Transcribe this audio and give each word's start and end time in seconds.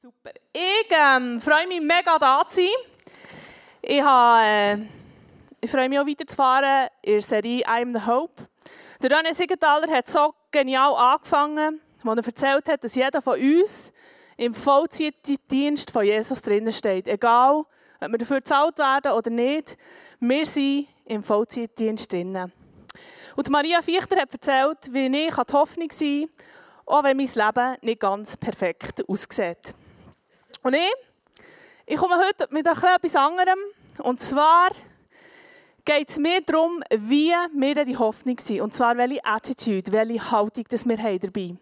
Super. 0.00 0.30
Ich 0.52 0.86
ähm, 0.90 1.40
freue 1.40 1.66
mich 1.66 1.80
mega 1.80 2.20
da 2.20 2.44
zu 2.48 2.60
sein. 2.60 2.66
Ich, 3.82 4.00
habe, 4.00 4.44
äh, 4.44 4.76
ich 5.60 5.68
freue 5.68 5.88
mich 5.88 5.98
auch 5.98 6.06
weiterzufahren 6.06 6.86
in 7.02 7.14
der 7.14 7.22
Serie 7.22 7.66
I'm 7.66 7.98
the 7.98 8.06
Hope. 8.06 8.44
Der 9.02 9.10
René 9.10 9.34
Siegenthaler 9.34 9.92
hat 9.92 10.06
so 10.06 10.36
genial 10.52 10.94
angefangen, 10.94 11.80
als 12.04 12.16
er 12.20 12.26
erzählt 12.26 12.68
hat, 12.68 12.84
dass 12.84 12.94
jeder 12.94 13.20
von 13.20 13.40
uns 13.40 13.92
im 14.36 14.54
Vollzeitdienst 14.54 15.90
von 15.90 16.04
Jesus 16.04 16.42
drinnen 16.42 16.70
steht. 16.70 17.08
Egal, 17.08 17.64
ob 18.00 18.08
wir 18.08 18.18
dafür 18.18 18.36
bezahlt 18.36 18.78
werden 18.78 19.10
oder 19.10 19.30
nicht, 19.30 19.76
wir 20.20 20.46
sind 20.46 20.86
im 21.06 21.24
Vollzeitdienst 21.24 22.12
drinnen. 22.12 22.52
Und 23.34 23.50
Maria 23.50 23.82
Fichter 23.82 24.20
hat 24.20 24.32
erzählt, 24.32 24.92
wie 24.92 25.06
ich 25.06 25.34
die 25.34 25.52
Hoffnung 25.52 25.90
sein 25.90 26.28
kann, 26.28 26.46
auch 26.86 27.02
wenn 27.02 27.16
mein 27.16 27.26
Leben 27.26 27.76
nicht 27.82 28.00
ganz 28.00 28.36
perfekt 28.36 29.02
aussieht. 29.08 29.74
Und 30.62 30.74
ich, 30.74 30.92
ich 31.86 31.96
komme 31.96 32.16
heute 32.16 32.46
mit 32.50 32.66
etwas 32.66 33.16
anderem. 33.16 33.58
Und 33.98 34.20
zwar 34.20 34.70
geht 35.84 36.10
es 36.10 36.18
mir 36.18 36.42
darum, 36.42 36.82
wie 36.90 37.32
wir 37.54 37.84
die 37.84 37.96
Hoffnung 37.96 38.38
sind. 38.38 38.60
Und 38.60 38.74
zwar, 38.74 38.96
welche 38.96 39.24
Attitude, 39.24 39.90
welche 39.92 40.30
Haltung 40.30 40.64
das 40.68 40.86
wir 40.86 40.98
haben 40.98 41.18
dabei 41.20 41.56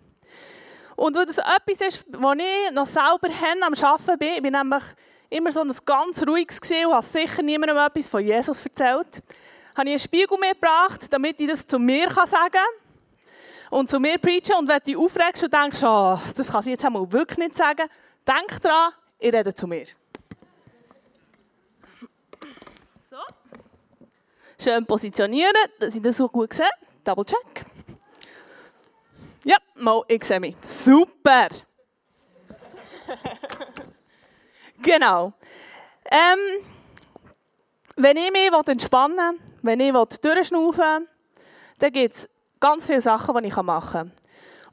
Und 0.97 1.17
weil 1.17 1.27
das 1.27 1.39
etwas 1.39 1.80
ist, 1.87 2.05
wo 2.09 2.33
ich 2.33 2.73
noch 2.73 2.87
selber 2.87 3.29
am 3.65 3.73
Arbeiten 3.73 4.19
bin, 4.19 4.35
ich 4.35 4.43
bin 4.43 4.53
nämlich 4.53 4.83
immer 5.30 5.53
so 5.53 5.61
ein 5.61 5.73
ganz 5.85 6.27
ruhiges 6.27 6.61
gesehen 6.61 6.87
und 6.87 6.95
habe 6.95 7.07
sicher 7.07 7.43
niemandem 7.43 7.77
etwas 7.79 8.09
von 8.09 8.25
Jesus 8.25 8.65
erzählt, 8.65 9.23
habe 9.77 9.89
ich 9.89 9.93
einen 9.93 9.99
Spiegel 9.99 10.39
mitgebracht, 10.39 11.13
damit 11.13 11.41
ich 11.41 11.49
das 11.49 11.66
zu 11.66 11.79
mir 11.79 12.11
sagen 12.11 12.53
kann 12.53 13.79
und 13.79 13.91
zu 13.91 14.01
mir 14.01 14.19
preachen. 14.19 14.57
Und 14.59 14.69
wenn 14.69 14.80
du 14.85 15.05
aufregst 15.05 15.45
und 15.45 15.53
denkst, 15.53 15.83
oh, 15.83 16.19
das 16.37 16.51
kann 16.51 16.63
sie 16.63 16.71
jetzt 16.71 16.85
einmal 16.85 17.11
wirklich 17.13 17.39
nicht 17.39 17.57
sagen, 17.57 17.89
Denk 18.27 18.61
dran, 18.61 18.93
ich 19.19 19.33
rede 19.33 19.55
zu 19.55 19.66
mir. 19.66 19.87
So. 23.09 23.16
Schön 24.59 24.85
positionieren, 24.85 25.55
dass 25.79 25.95
ich 25.95 26.02
das 26.02 26.16
so 26.16 26.29
gut 26.29 26.52
sehe. 26.52 26.66
Double 27.04 27.24
check. 27.24 27.66
Ja, 29.45 29.57
mal, 29.77 30.02
ich 30.09 30.24
sehe 30.24 30.41
mich. 30.41 30.57
Super. 30.60 31.49
genau. 34.82 35.32
Ähm, 36.10 36.65
wenn 37.95 38.16
ich 38.16 38.32
mich 38.32 38.52
entspannen 38.66 39.38
will, 39.38 39.41
wenn 39.63 39.80
ich 39.80 39.93
durchschnaufen 40.19 41.02
will, 41.02 41.09
dann 41.79 41.93
gibt 41.93 42.15
es 42.15 42.29
ganz 42.59 42.87
viele 42.87 43.01
Sachen, 43.01 43.41
die 43.43 43.49
ich 43.49 43.57
machen 43.57 43.93
kann. 43.93 44.13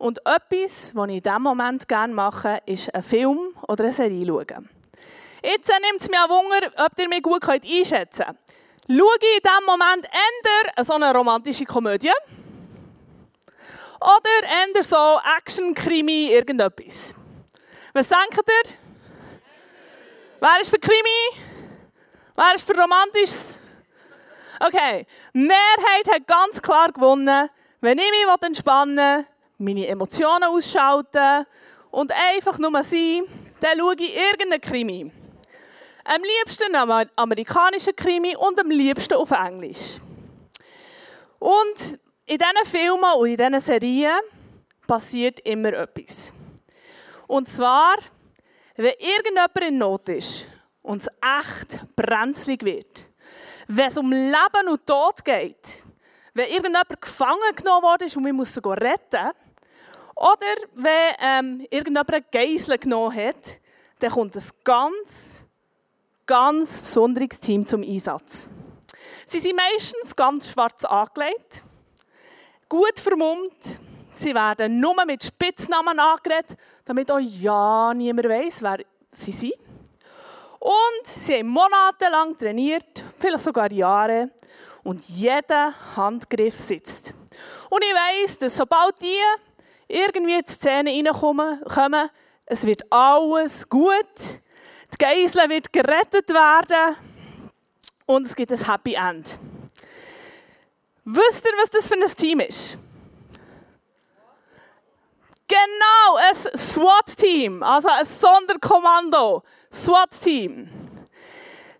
Und 0.03 0.19
etwas, 0.25 0.93
was 0.93 1.07
ich 1.07 1.15
in 1.15 1.21
diesem 1.21 1.41
Moment 1.43 1.87
gerne 1.87 2.13
mache, 2.13 2.61
ist 2.65 2.93
einen 2.93 3.03
Film 3.03 3.39
oder 3.69 3.85
eine 3.85 3.93
Serie 3.93 4.27
schauen. 4.27 4.69
Jetzt 5.41 5.69
nimmt 5.69 6.01
es 6.01 6.09
mich 6.09 6.19
auch 6.19 6.27
Wunder, 6.27 6.73
ob 6.75 6.99
ihr 6.99 7.07
mich 7.07 7.23
gut 7.23 7.47
einschätzen 7.47 8.25
könnt. 8.25 8.37
Schaue 8.89 9.17
ich 9.21 9.37
in 9.37 9.41
diesem 9.41 9.65
Moment 9.65 10.05
eher 10.05 10.83
so 10.83 10.95
eine 10.95 11.13
romantische 11.13 11.63
Komödie 11.63 12.11
oder 14.01 14.43
eher 14.43 14.83
so 14.83 15.21
Action-Krimi, 15.37 16.33
irgendetwas. 16.33 17.15
Was 17.93 18.09
denkt 18.09 18.45
ihr? 18.45 18.73
Wer 20.41 20.59
ist 20.59 20.69
für 20.69 20.79
Krimi? 20.79 21.41
Wer 22.35 22.55
ist 22.55 22.67
für 22.67 22.77
Romantisches? 22.77 23.61
Okay, 24.59 25.07
Mehrheit 25.31 26.11
hat 26.13 26.27
ganz 26.27 26.61
klar 26.61 26.91
gewonnen. 26.91 27.49
Wenn 27.79 27.97
ich 27.97 28.11
mich 28.11 28.45
entspannen 28.45 28.97
will, 28.97 29.25
meine 29.63 29.87
Emotionen 29.87 30.43
ausschalten 30.43 31.45
und 31.91 32.11
einfach 32.11 32.57
nur 32.57 32.83
sein, 32.83 33.23
dann 33.61 33.79
schaue 33.79 33.95
ich 33.95 34.15
irgendeinen 34.15 34.61
Krimi. 34.61 35.11
Am 36.03 36.21
liebsten 36.21 36.75
einen 36.75 37.09
amerikanischen 37.15 37.95
Krimi 37.95 38.35
und 38.35 38.59
am 38.59 38.69
liebsten 38.69 39.13
auf 39.13 39.31
Englisch. 39.31 39.99
Und 41.39 41.99
in 42.25 42.37
diesen 42.37 42.65
Filmen 42.65 43.13
und 43.17 43.27
in 43.27 43.37
diesen 43.37 43.59
Serien 43.59 44.19
passiert 44.85 45.39
immer 45.41 45.73
etwas. 45.73 46.33
Und 47.27 47.47
zwar, 47.47 47.95
wenn 48.75 48.93
irgendjemand 48.99 49.57
in 49.61 49.77
Not 49.77 50.09
ist 50.09 50.47
und 50.81 51.01
es 51.01 51.07
echt 51.21 51.95
brenzlig 51.95 52.63
wird, 52.63 53.07
wenn 53.67 53.87
es 53.87 53.97
um 53.97 54.11
Leben 54.11 54.69
und 54.69 54.85
Tod 54.85 55.23
geht, 55.23 55.85
wenn 56.33 56.47
irgendjemand 56.47 57.01
gefangen 57.01 57.55
genommen 57.55 57.83
worden 57.83 58.07
ist 58.07 58.17
und 58.17 58.25
wir 58.25 58.33
müssen 58.33 58.63
retten, 58.65 59.31
oder 60.15 60.55
wenn 60.75 61.15
ähm, 61.19 61.67
irgendjemand 61.69 62.13
eine 62.13 62.25
Geisel 62.31 62.77
genommen 62.77 63.15
hat, 63.15 63.59
dann 63.99 64.11
kommt 64.11 64.35
ein 64.35 64.43
ganz, 64.63 65.43
ganz 66.25 66.81
besonderes 66.81 67.39
Team 67.39 67.65
zum 67.65 67.83
Einsatz. 67.83 68.49
Sie 69.25 69.39
sind 69.39 69.55
meistens 69.55 70.15
ganz 70.15 70.51
schwarz 70.51 70.85
angelegt, 70.85 71.63
gut 72.69 72.99
vermummt. 72.99 73.79
Sie 74.11 74.35
werden 74.35 74.79
nur 74.79 75.05
mit 75.05 75.23
Spitznamen 75.23 75.99
angeredet, 75.99 76.55
damit 76.85 77.09
auch 77.11 77.19
ja 77.19 77.93
niemand 77.95 78.29
weiß, 78.29 78.61
wer 78.61 78.77
sie 79.09 79.31
sind. 79.31 79.53
Und 80.59 81.07
sie 81.07 81.39
haben 81.39 81.47
monatelang 81.47 82.37
trainiert, 82.37 83.03
vielleicht 83.19 83.43
sogar 83.43 83.71
Jahre. 83.71 84.29
Und 84.83 85.03
jeder 85.09 85.73
Handgriff 85.95 86.59
sitzt. 86.59 87.13
Und 87.69 87.83
ich 87.83 87.93
weiß, 87.93 88.39
dass 88.39 88.55
sobald 88.55 89.01
die 89.01 89.19
irgendwie 89.93 90.35
in 90.35 90.45
die 90.45 90.51
Szene 90.51 90.91
reinkommen, 90.91 92.09
es 92.45 92.65
wird 92.65 92.91
alles 92.91 93.67
gut, 93.67 93.95
die 94.93 94.97
Geisel 94.97 95.49
wird 95.49 95.71
gerettet 95.71 96.29
werden 96.29 96.95
und 98.05 98.27
es 98.27 98.35
gibt 98.35 98.51
ein 98.51 98.65
Happy 98.65 98.95
End. 98.95 99.39
Wisst 101.05 101.45
ihr, 101.45 101.51
was 101.61 101.69
das 101.69 101.87
für 101.87 101.95
ein 101.95 102.15
Team 102.15 102.39
ist? 102.39 102.77
Genau, 105.47 106.15
ein 106.17 106.57
SWAT-Team, 106.57 107.61
also 107.61 107.89
ein 107.89 108.05
Sonderkommando, 108.05 109.43
SWAT-Team. 109.71 110.69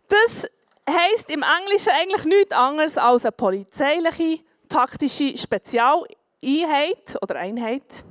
Das 0.08 0.48
heisst 0.88 1.30
im 1.30 1.44
Englischen 1.44 1.90
eigentlich 1.90 2.26
nichts 2.26 2.52
anderes 2.52 2.98
als 2.98 3.26
eine 3.26 3.32
polizeiliche, 3.32 4.40
taktische 4.68 5.38
Spezialeinheit. 5.38 6.23
Einheit 6.44 7.18
oder 7.22 7.36
Einheit. 7.36 8.04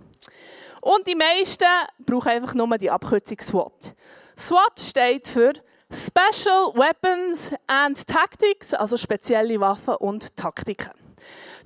Und 0.81 1.07
die 1.07 1.15
meisten 1.15 1.65
brauchen 2.05 2.29
einfach 2.29 2.55
nur 2.55 2.79
die 2.79 2.91
Abkürzung 2.91 3.39
SWAT. 3.41 3.95
SWAT 4.37 4.81
steht 4.81 5.29
für 5.29 5.53
Special 5.93 6.75
Weapons 6.75 7.55
and 7.67 8.07
Tactics, 8.07 8.75
also 8.75 8.97
spezielle 8.97 9.61
Waffen 9.61 9.95
und 9.97 10.37
Taktiken. 10.37 10.91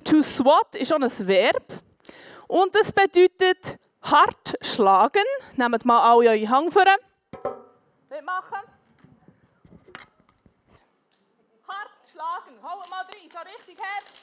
To 0.03 0.21
SWAT 0.21 0.75
ist 0.75 0.89
schon 0.89 1.03
ein 1.03 1.27
Verb 1.27 1.63
und 2.47 2.75
das 2.75 2.91
bedeutet 2.91 3.79
hart 4.01 4.55
schlagen. 4.61 5.25
Nehmt 5.55 5.85
mal 5.85 6.11
alle 6.11 6.29
eure 6.29 6.49
Hang 6.49 6.69
vor. 6.69 6.83
Mitmachen. 8.09 8.59
Hart 11.67 11.91
schlagen. 12.11 12.63
Haut 12.63 12.89
mal 12.89 13.01
rein, 13.01 13.29
so 13.31 13.39
richtig 13.39 13.77
hart 13.79 14.16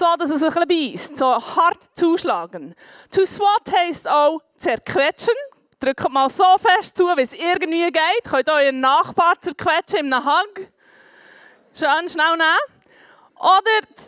so 0.00 0.06
dass 0.18 0.30
es 0.30 0.42
ein 0.42 0.66
bisschen 0.66 0.92
beißt, 0.92 1.18
so 1.18 1.26
hart 1.26 1.90
zuschlagen. 1.94 2.74
To 3.12 3.24
swat 3.26 3.70
heisst 3.76 4.08
auch 4.08 4.40
zerquetschen. 4.56 5.34
Drückt 5.78 6.08
mal 6.10 6.28
so 6.30 6.44
fest 6.58 6.96
zu, 6.96 7.04
wie 7.04 7.22
es 7.22 7.34
irgendwie 7.34 7.90
geht. 7.90 8.24
Könnt 8.24 8.48
euren 8.48 8.80
Nachbar 8.80 9.34
zerquetschen 9.40 10.06
in 10.06 10.12
einem 10.12 10.24
Hug. 10.24 10.68
Schön 11.74 12.08
schnell 12.08 12.36
nehmen. 12.36 12.94
Oder 13.38 14.06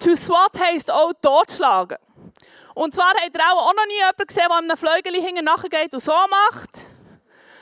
to 0.00 0.16
swat 0.16 0.58
heisst 0.60 0.90
auch 0.90 1.12
totschlagen. 1.22 1.98
Und 2.74 2.94
zwar 2.94 3.12
habt 3.22 3.36
ihr 3.36 3.42
auch 3.52 3.72
noch 3.74 3.86
nie 3.86 3.94
jemanden 3.94 4.26
gesehen, 4.26 4.46
der 4.48 4.58
einem 4.58 4.76
Fleugeli 4.76 5.22
hinten 5.22 5.44
nachgeht 5.44 5.92
und 5.92 6.00
so 6.00 6.12
macht. 6.12 6.70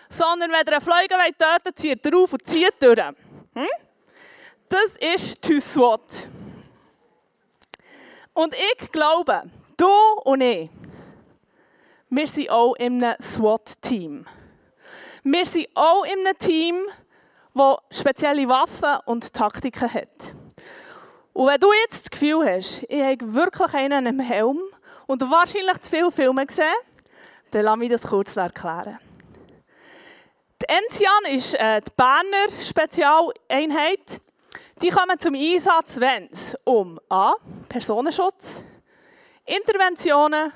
Sondern 0.09 0.51
wenn 0.51 0.67
ihr 0.67 0.73
einen 0.73 0.81
Fleugel 0.81 1.19
tötet, 1.39 1.79
zieht 1.79 2.07
er 2.07 2.19
auf 2.19 2.33
und 2.33 2.47
zieht 2.47 2.75
durch. 2.81 2.99
Hm? 2.99 3.69
Das 4.69 4.97
ist 4.99 5.43
to 5.43 5.61
swat. 5.61 6.29
Und 8.37 8.55
ich 8.55 8.93
glaube, 8.93 9.45
du 9.79 9.89
und 10.25 10.43
ich, 10.43 10.69
wir 12.11 12.27
sind 12.27 12.51
auch 12.51 12.75
in 12.75 13.03
einem 13.03 13.17
SWAT-Team. 13.19 14.27
Wir 15.25 15.47
sind 15.47 15.69
auch 15.75 16.05
in 16.05 16.19
einem 16.19 16.37
Team, 16.37 16.77
das 17.55 17.79
spezielle 17.91 18.47
Waffen 18.47 18.99
und 19.07 19.33
Taktiken 19.33 19.91
hat. 19.91 20.35
Und 21.33 21.47
wenn 21.47 21.59
du 21.61 21.73
jetzt 21.85 22.05
das 22.05 22.11
Gefühl 22.11 22.45
hast, 22.45 22.85
ich 22.91 23.03
habe 23.03 23.35
wirklich 23.35 23.73
einen 23.73 24.05
im 24.05 24.21
Helm 24.21 24.61
und 25.07 25.23
wahrscheinlich 25.23 25.79
zu 25.81 25.91
viele 25.91 26.13
Filme 26.13 26.45
gesehen, 26.45 26.75
dann 27.53 27.65
lass 27.65 27.79
mich 27.79 27.91
das 27.91 28.03
kurz 28.03 28.37
erklären. 28.37 28.99
Die 30.61 30.69
Enzian 30.69 31.35
ist 31.35 31.55
äh, 31.55 31.81
die 31.81 31.93
Berner 31.97 32.61
Spezialeinheit. 32.61 34.21
Die 34.83 34.91
kommen 34.91 35.19
zum 35.19 35.35
Einsatz, 35.35 35.99
wenn 35.99 36.29
es 36.31 36.55
um 36.65 37.01
A. 37.09 37.35
Personenschutz, 37.67 38.63
Interventionen, 39.47 40.53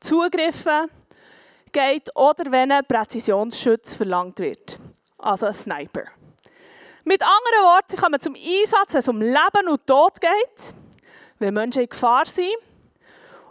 Zugriffe 0.00 0.88
geht 1.70 2.08
oder 2.16 2.50
wenn 2.50 2.72
ein 2.72 2.86
Präzisionsschütz 2.86 3.96
verlangt 3.96 4.38
wird. 4.38 4.78
Also 5.18 5.46
ein 5.46 5.52
Sniper. 5.52 6.04
Mit 7.04 7.20
anderen 7.22 7.64
Worten, 7.66 7.90
sie 7.90 7.96
kommen 7.98 8.18
zum 8.18 8.34
Einsatz, 8.34 8.94
wenn 8.94 9.00
es 9.00 9.08
um 9.08 9.20
Leben 9.20 9.68
und 9.68 9.86
Tod 9.86 10.18
geht, 10.20 10.74
wenn 11.38 11.52
Menschen 11.52 11.82
in 11.82 11.88
Gefahr 11.88 12.24
sind 12.24 12.56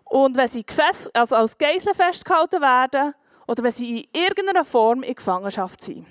und 0.06 0.36
wenn 0.36 0.48
sie 0.48 0.66
also 1.13 1.36
als 1.36 1.56
Geisel 1.56 1.94
festgehalten 1.94 2.62
werden 2.62 3.13
oder 3.46 3.62
wenn 3.62 3.72
sie 3.72 4.01
in 4.01 4.22
irgendeiner 4.24 4.66
Form 4.66 5.04
in 5.04 5.13
Gefangenschaft 5.13 5.81
sind. 5.81 6.07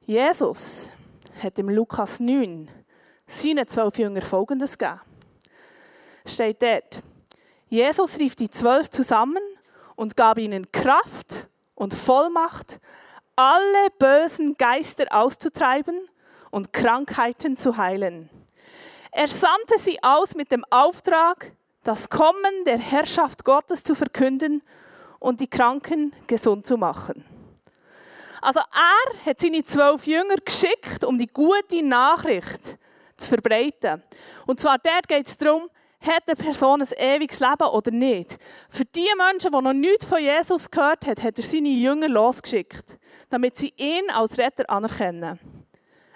Jesus 0.00 0.90
hat 1.42 1.58
im 1.58 1.68
Lukas 1.68 2.20
9 2.20 2.70
seinen 3.26 3.66
zwölf 3.66 3.98
Jüngern 3.98 4.22
Folgendes 4.22 4.78
gegeben. 4.78 5.00
Steht 6.26 6.62
dort, 6.62 7.02
Jesus 7.68 8.18
rief 8.18 8.34
die 8.34 8.50
zwölf 8.50 8.90
zusammen 8.90 9.42
und 9.96 10.16
gab 10.16 10.38
ihnen 10.38 10.70
Kraft 10.72 11.48
und 11.74 11.92
Vollmacht, 11.94 12.80
alle 13.36 13.90
bösen 13.98 14.56
Geister 14.56 15.06
auszutreiben 15.10 16.08
und 16.50 16.72
Krankheiten 16.72 17.56
zu 17.56 17.76
heilen. 17.76 18.30
Er 19.10 19.28
sandte 19.28 19.78
sie 19.78 20.02
aus 20.02 20.34
mit 20.34 20.50
dem 20.50 20.64
Auftrag, 20.70 21.52
das 21.82 22.08
Kommen 22.10 22.64
der 22.66 22.78
Herrschaft 22.78 23.44
Gottes 23.44 23.84
zu 23.84 23.94
verkünden 23.94 24.62
und 25.18 25.40
die 25.40 25.48
Kranken 25.48 26.14
gesund 26.26 26.66
zu 26.66 26.76
machen. 26.76 27.24
Also 28.44 28.60
er 28.60 29.24
hat 29.24 29.40
seine 29.40 29.64
zwölf 29.64 30.06
Jünger 30.06 30.36
geschickt, 30.44 31.02
um 31.02 31.16
die 31.16 31.28
gute 31.28 31.82
Nachricht 31.82 32.76
zu 33.16 33.28
verbreiten. 33.30 34.02
Und 34.44 34.60
zwar 34.60 34.76
dort 34.76 35.08
geht 35.08 35.26
es 35.26 35.38
darum, 35.38 35.70
hat 35.98 36.24
eine 36.26 36.36
Person 36.36 36.82
ein 36.82 36.88
ewiges 36.98 37.40
Leben 37.40 37.66
oder 37.72 37.90
nicht? 37.90 38.36
Für 38.68 38.84
die 38.84 39.08
Menschen, 39.16 39.50
die 39.50 39.62
noch 39.62 39.72
nichts 39.72 40.04
von 40.04 40.18
Jesus 40.18 40.70
gehört 40.70 41.06
haben, 41.06 41.22
hat 41.22 41.38
er 41.38 41.42
seine 41.42 41.70
Jünger 41.70 42.10
losgeschickt, 42.10 42.98
damit 43.30 43.56
sie 43.56 43.72
ihn 43.78 44.10
als 44.10 44.36
Retter 44.36 44.68
anerkennen. 44.68 45.40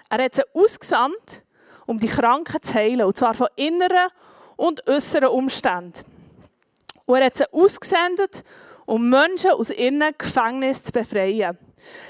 Er 0.07 0.23
hat 0.23 0.35
sie 0.35 0.43
ausgesandt, 0.53 1.43
um 1.87 1.99
die 1.99 2.09
Kranken 2.09 2.61
zu 2.61 2.75
heilen, 2.75 3.07
und 3.07 3.17
zwar 3.17 3.33
von 3.33 3.47
inneren 3.55 4.11
und 4.55 4.87
äußeren 4.87 5.29
Umständen. 5.29 6.05
Und 7.07 7.17
er 7.17 7.25
hat 7.25 7.37
sie 7.37 7.51
ausgesendet, 7.51 8.43
um 8.85 9.09
Menschen 9.09 9.49
aus 9.49 9.71
ihren 9.71 10.03
Gefängnissen 10.15 10.85
zu 10.85 10.91
befreien. 10.91 11.57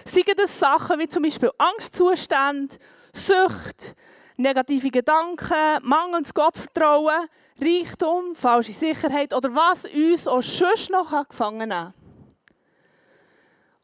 Seien 0.06 0.36
das 0.38 0.60
Sachen 0.60 1.00
wie 1.00 1.10
zum 1.10 1.24
Beispiel 1.24 1.52
Angstzustände, 1.58 2.78
Sucht, 3.14 3.96
negative 4.38 4.90
Gedanken, 4.90 5.84
mangelndes 5.84 6.34
Gottvertrauen, 6.34 7.28
Reichtum, 7.62 8.36
falsche 8.36 8.72
Sicherheit 8.72 9.34
oder 9.34 9.54
was 9.54 9.86
uns 9.86 10.28
auch 10.28 10.42
sonst 10.42 10.90
noch 10.90 11.28
gefangen 11.28 11.70
nehmen 11.70 11.94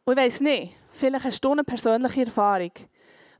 Und 0.05 0.13
ich 0.13 0.23
weiss 0.23 0.39
nicht, 0.39 0.75
vielleicht 0.89 1.25
hast 1.25 1.41
du 1.41 1.51
eine 1.51 1.63
persönliche 1.63 2.25
Erfahrung, 2.25 2.71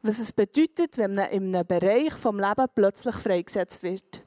was 0.01 0.19
es 0.19 0.33
bedeutet, 0.33 0.97
wenn 0.97 1.15
man 1.15 1.29
in 1.29 1.55
einem 1.55 1.65
Bereich 1.65 2.13
des 2.13 2.23
Lebens 2.23 2.69
plötzlich 2.75 3.15
freigesetzt 3.15 3.83
wird. 3.83 4.25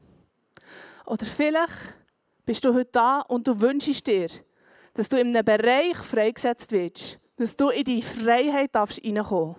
Oder 1.04 1.26
vielleicht 1.26 1.94
bist 2.46 2.64
du 2.64 2.72
heute 2.72 2.90
da 2.92 3.20
und 3.20 3.46
du 3.46 3.60
wünschst 3.60 4.06
dir, 4.06 4.28
dass 4.94 5.08
du 5.08 5.18
in 5.18 5.28
einem 5.28 5.44
Bereich 5.44 5.96
freigesetzt 5.98 6.72
wirst, 6.72 7.20
dass 7.38 7.56
du 7.56 7.68
in 7.70 7.84
die 7.84 8.02
Freiheit 8.02 8.74
darfst 8.74 9.02
reinkommen 9.02 9.56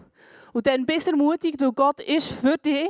Und 0.53 0.67
dann 0.67 0.85
bist 0.85 1.07
du 1.07 1.11
ermutigt, 1.11 1.59
weil 1.61 1.71
Gott 1.71 1.99
ist 2.01 2.33
für 2.33 2.57
dich. 2.57 2.89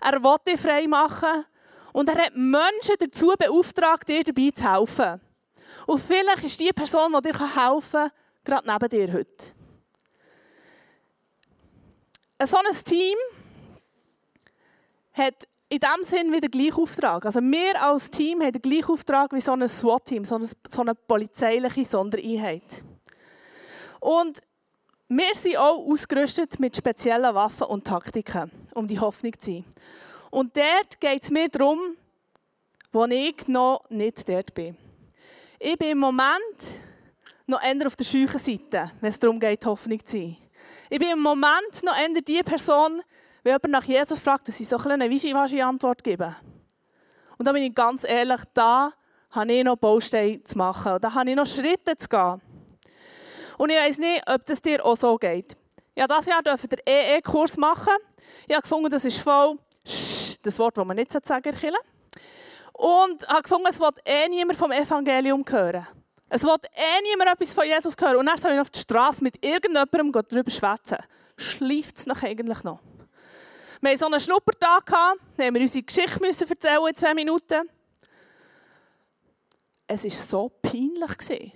Er 0.00 0.22
will 0.22 0.36
dich 0.46 0.60
frei 0.60 0.86
machen 0.86 1.44
und 1.92 2.08
er 2.08 2.26
hat 2.26 2.36
Menschen 2.36 2.96
dazu 2.98 3.34
beauftragt, 3.38 4.08
dir 4.08 4.22
dabei 4.22 4.50
zu 4.50 4.70
helfen. 4.70 5.20
Und 5.86 5.98
vielleicht 5.98 6.44
ist 6.44 6.60
die 6.60 6.72
Person, 6.72 7.12
die 7.12 7.30
dir 7.30 7.38
helfen 7.38 7.90
kann, 7.92 8.10
gerade 8.44 8.70
neben 8.70 8.88
dir 8.88 9.12
heute. 9.12 9.54
So 12.44 12.58
ein 12.58 12.84
Team 12.84 13.16
hat 15.14 15.48
in 15.68 15.80
diesem 15.80 16.04
Sinn 16.04 16.32
wieder 16.32 16.48
den 16.48 16.50
gleichen 16.50 16.82
Auftrag. 16.82 17.24
Also 17.24 17.40
wir 17.40 17.82
als 17.82 18.10
Team 18.10 18.42
haben 18.42 18.52
den 18.52 18.62
gleichen 18.62 18.92
Auftrag 18.92 19.32
wie 19.32 19.40
so 19.40 19.52
ein 19.52 19.66
SWAT-Team, 19.66 20.24
so 20.24 20.36
eine 20.80 20.94
polizeiliche 20.94 21.84
Sondereinheit. 21.84 22.84
Und 24.06 24.40
wir 25.08 25.34
sind 25.34 25.56
auch 25.56 25.84
ausgerüstet 25.84 26.60
mit 26.60 26.76
speziellen 26.76 27.34
Waffen 27.34 27.66
und 27.66 27.84
Taktiken, 27.84 28.52
um 28.72 28.86
die 28.86 29.00
Hoffnung 29.00 29.36
zu 29.36 29.50
sein. 29.50 29.64
Und 30.30 30.56
dort 30.56 31.00
geht 31.00 31.24
es 31.24 31.32
mir 31.32 31.48
darum, 31.48 31.80
wo 32.92 33.04
ich 33.06 33.48
noch 33.48 33.82
nicht 33.88 34.28
dort 34.28 34.54
bin. 34.54 34.76
Ich 35.58 35.76
bin 35.76 35.90
im 35.90 35.98
Moment 35.98 36.78
noch 37.48 37.60
eher 37.60 37.84
auf 37.84 37.96
der 37.96 38.04
scheuchen 38.04 38.38
Seite, 38.38 38.92
wenn 39.00 39.10
es 39.10 39.18
darum 39.18 39.40
geht, 39.40 39.66
Hoffnung 39.66 39.98
zu 40.06 40.18
sein. 40.18 40.36
Ich 40.88 41.00
bin 41.00 41.10
im 41.10 41.20
Moment 41.20 41.82
noch 41.82 41.98
eher 41.98 42.20
die 42.22 42.42
Person, 42.44 43.02
wenn 43.42 43.54
jemand 43.54 43.72
nach 43.72 43.84
Jesus 43.84 44.20
fragt, 44.20 44.46
dass 44.46 44.60
ich 44.60 44.68
so 44.68 44.76
eine 44.76 45.10
Wischiwaschi-Antwort 45.10 46.04
gebe. 46.04 46.36
Und 47.38 47.44
da 47.44 47.50
bin 47.50 47.64
ich 47.64 47.74
ganz 47.74 48.04
ehrlich, 48.04 48.42
da 48.54 48.92
habe 49.32 49.52
ich 49.52 49.64
noch 49.64 49.74
Bausteine 49.74 50.44
zu 50.44 50.56
machen. 50.58 50.98
Da 51.00 51.12
habe 51.12 51.28
ich 51.28 51.34
noch 51.34 51.44
Schritte 51.46 51.96
zu 51.96 52.08
gehen. 52.08 52.45
Und 53.58 53.70
ich 53.70 53.76
weiß 53.76 53.98
nicht, 53.98 54.22
ob 54.28 54.44
das 54.46 54.60
dir 54.60 54.84
auch 54.84 54.96
so 54.96 55.16
geht. 55.16 55.56
Ja, 55.96 56.06
dieses 56.06 56.26
Jahr 56.26 56.42
dürfen 56.42 56.68
den 56.68 56.80
EE-Kurs 56.86 57.56
machen. 57.56 57.94
Ich 58.46 58.54
habe 58.54 58.62
gefunden, 58.62 58.90
das 58.90 59.04
ist 59.04 59.18
voll 59.18 59.58
das 60.42 60.58
Wort, 60.58 60.76
das 60.76 60.84
man 60.84 60.96
nicht 60.96 61.10
sagen 61.10 61.24
sollte, 61.26 61.72
Und 62.72 63.26
habe 63.28 63.42
gefunden, 63.42 63.66
es 63.70 63.80
will 63.80 63.90
eh 64.04 64.28
niemand 64.28 64.58
vom 64.58 64.72
Evangelium 64.72 65.44
hören. 65.48 65.86
Es 66.28 66.42
will 66.42 66.56
eh 66.74 67.02
niemand 67.02 67.30
etwas 67.30 67.52
von 67.52 67.64
Jesus 67.64 67.94
hören. 67.98 68.16
Und 68.16 68.26
dann 68.26 68.38
soll 68.38 68.52
ich 68.52 68.60
auf 68.60 68.70
die 68.70 68.80
Straße 68.80 69.22
mit 69.22 69.44
irgendjemandem 69.44 70.12
darüber 70.12 70.50
schwätzen. 70.50 70.98
Schleift 71.36 71.98
es 71.98 72.22
eigentlich 72.22 72.62
noch? 72.64 72.80
Wir 73.80 73.90
hatten 73.90 73.98
so 73.98 74.06
einen 74.06 74.20
Schnuppertag, 74.20 74.86
da 74.86 75.14
haben 75.38 75.54
wir 75.54 75.60
unsere 75.60 75.84
Geschichte 75.84 76.24
erzählen 76.24 76.86
in 76.88 76.94
zwei 76.94 77.14
Minuten. 77.14 77.68
Es 79.86 80.04
war 80.04 80.10
so 80.10 80.48
peinlich. 80.62 81.52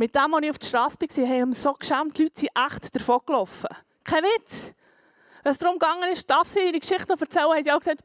Mit 0.00 0.14
dem, 0.14 0.32
als 0.32 0.44
ich 0.44 0.50
auf 0.50 0.58
der 0.58 0.66
Straße 0.66 0.96
war, 0.98 1.28
haben 1.28 1.48
wir 1.50 1.54
so 1.54 1.74
geschämt, 1.74 2.16
die 2.16 2.22
Leute 2.22 2.40
sind 2.40 2.50
echt 2.56 2.96
davon 2.96 3.20
gelaufen. 3.26 3.68
Kein 4.02 4.24
Witz. 4.24 4.72
Als 5.44 5.56
es 5.56 5.58
darum 5.58 5.78
gegangen 5.78 6.10
ist, 6.10 6.30
darf 6.30 6.48
sie 6.48 6.60
ihre 6.60 6.78
Geschichte 6.78 7.12
noch 7.12 7.20
erzählen, 7.20 7.50
haben 7.50 7.62
sie 7.62 7.70
auch 7.70 7.80
gesagt, 7.80 8.00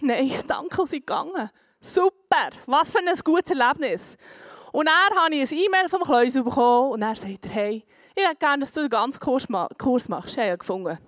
nein, 0.00 0.32
danke, 0.48 0.86
sie 0.86 1.00
gegangen. 1.00 1.50
Super, 1.78 2.48
was 2.64 2.90
für 2.90 3.00
ein 3.00 3.20
gutes 3.22 3.50
Erlebnis. 3.50 4.16
Und 4.72 4.86
dann 4.86 5.18
habe 5.22 5.34
ich 5.34 5.52
ein 5.52 5.58
E-Mail 5.58 5.90
vom 5.90 6.00
Kleus 6.00 6.32
bekommen 6.32 6.92
und 6.92 7.02
er 7.02 7.14
sagt 7.14 7.50
hey, 7.50 7.84
ich 8.14 8.24
hätte 8.24 8.36
gerne, 8.36 8.60
dass 8.60 8.72
du 8.72 8.80
den 8.80 8.88
ganzen 8.88 9.20
Kurs, 9.20 9.46
Kurs 9.76 10.08
machst. 10.08 10.38
Ich 10.38 10.42
habe 10.42 10.56
gefunden. 10.56 10.98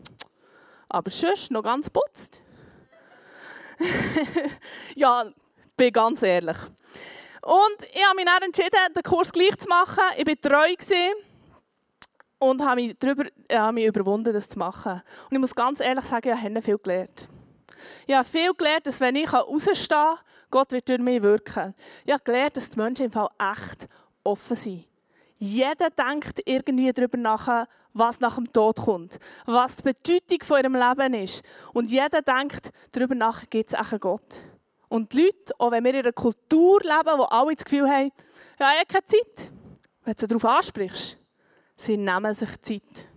Aber 0.90 1.10
sonst 1.10 1.50
noch 1.50 1.62
ganz 1.62 1.88
putzt. 1.88 2.42
ja, 4.94 5.24
bin 5.74 5.90
ganz 5.90 6.22
ehrlich. 6.22 6.58
Und 7.42 7.88
ich 7.92 8.04
habe 8.04 8.16
mich 8.16 8.24
dann 8.24 8.42
entschieden, 8.42 8.94
den 8.94 9.02
Kurs 9.02 9.32
gleich 9.32 9.56
zu 9.58 9.68
machen. 9.68 10.04
Ich 10.16 10.26
war 10.26 10.40
treu. 10.40 10.74
Und 12.38 12.60
habe 12.60 12.76
mich, 12.76 12.96
darüber, 12.98 13.24
habe 13.52 13.72
mich 13.72 13.86
überwunden, 13.86 14.32
das 14.32 14.48
zu 14.48 14.58
machen. 14.58 15.02
Und 15.28 15.32
ich 15.32 15.38
muss 15.38 15.54
ganz 15.54 15.80
ehrlich 15.80 16.04
sagen, 16.04 16.28
ich 16.28 16.44
habe 16.44 16.62
viel 16.62 16.78
gelernt. 16.78 17.28
Ich 18.06 18.14
habe 18.14 18.28
viel 18.28 18.52
gelernt, 18.54 18.86
dass 18.86 19.00
wenn 19.00 19.16
ich 19.16 19.32
rausstehen 19.32 19.88
kann, 19.88 20.18
Gott 20.50 20.72
wird 20.72 20.88
durch 20.88 21.00
mich 21.00 21.22
wirken. 21.22 21.74
Ich 22.04 22.12
habe 22.12 22.22
gelernt, 22.24 22.56
dass 22.56 22.70
die 22.70 22.78
Menschen 22.78 23.06
im 23.06 23.12
Fall 23.12 23.28
echt 23.38 23.88
offen 24.24 24.56
sind. 24.56 24.84
Jeder 25.38 25.90
denkt 25.90 26.40
irgendwie 26.44 26.92
darüber 26.92 27.18
nach, 27.18 27.66
was 27.92 28.20
nach 28.20 28.36
dem 28.36 28.52
Tod 28.52 28.76
kommt, 28.76 29.18
was 29.44 29.76
die 29.76 29.82
Bedeutung 29.82 30.46
von 30.46 30.58
ihrem 30.58 30.74
Leben 30.74 31.14
ist. 31.14 31.42
Und 31.72 31.90
jeder 31.90 32.22
denkt 32.22 32.70
darüber 32.92 33.14
nach, 33.14 33.48
gibt 33.50 33.70
es 33.70 33.74
einen 33.74 34.00
Gott. 34.00 34.44
Und 34.92 35.10
die 35.14 35.22
Leute, 35.22 35.54
auch 35.56 35.70
wenn 35.70 35.84
wir 35.84 35.94
in 35.94 36.00
einer 36.00 36.12
Kultur 36.12 36.78
leben, 36.82 37.16
wo 37.18 37.22
alle 37.22 37.54
das 37.54 37.64
Gefühl 37.64 37.88
haben, 37.88 38.12
ja, 38.60 38.72
ich 38.72 38.78
habe 38.80 38.86
keine 38.86 39.04
Zeit, 39.06 39.50
wenn 40.04 40.14
du 40.14 40.26
darauf 40.26 40.44
ansprichst, 40.44 41.18
Sie 41.76 41.96
nehmen 41.96 42.34
sich 42.34 42.60
Zeit. 42.60 43.08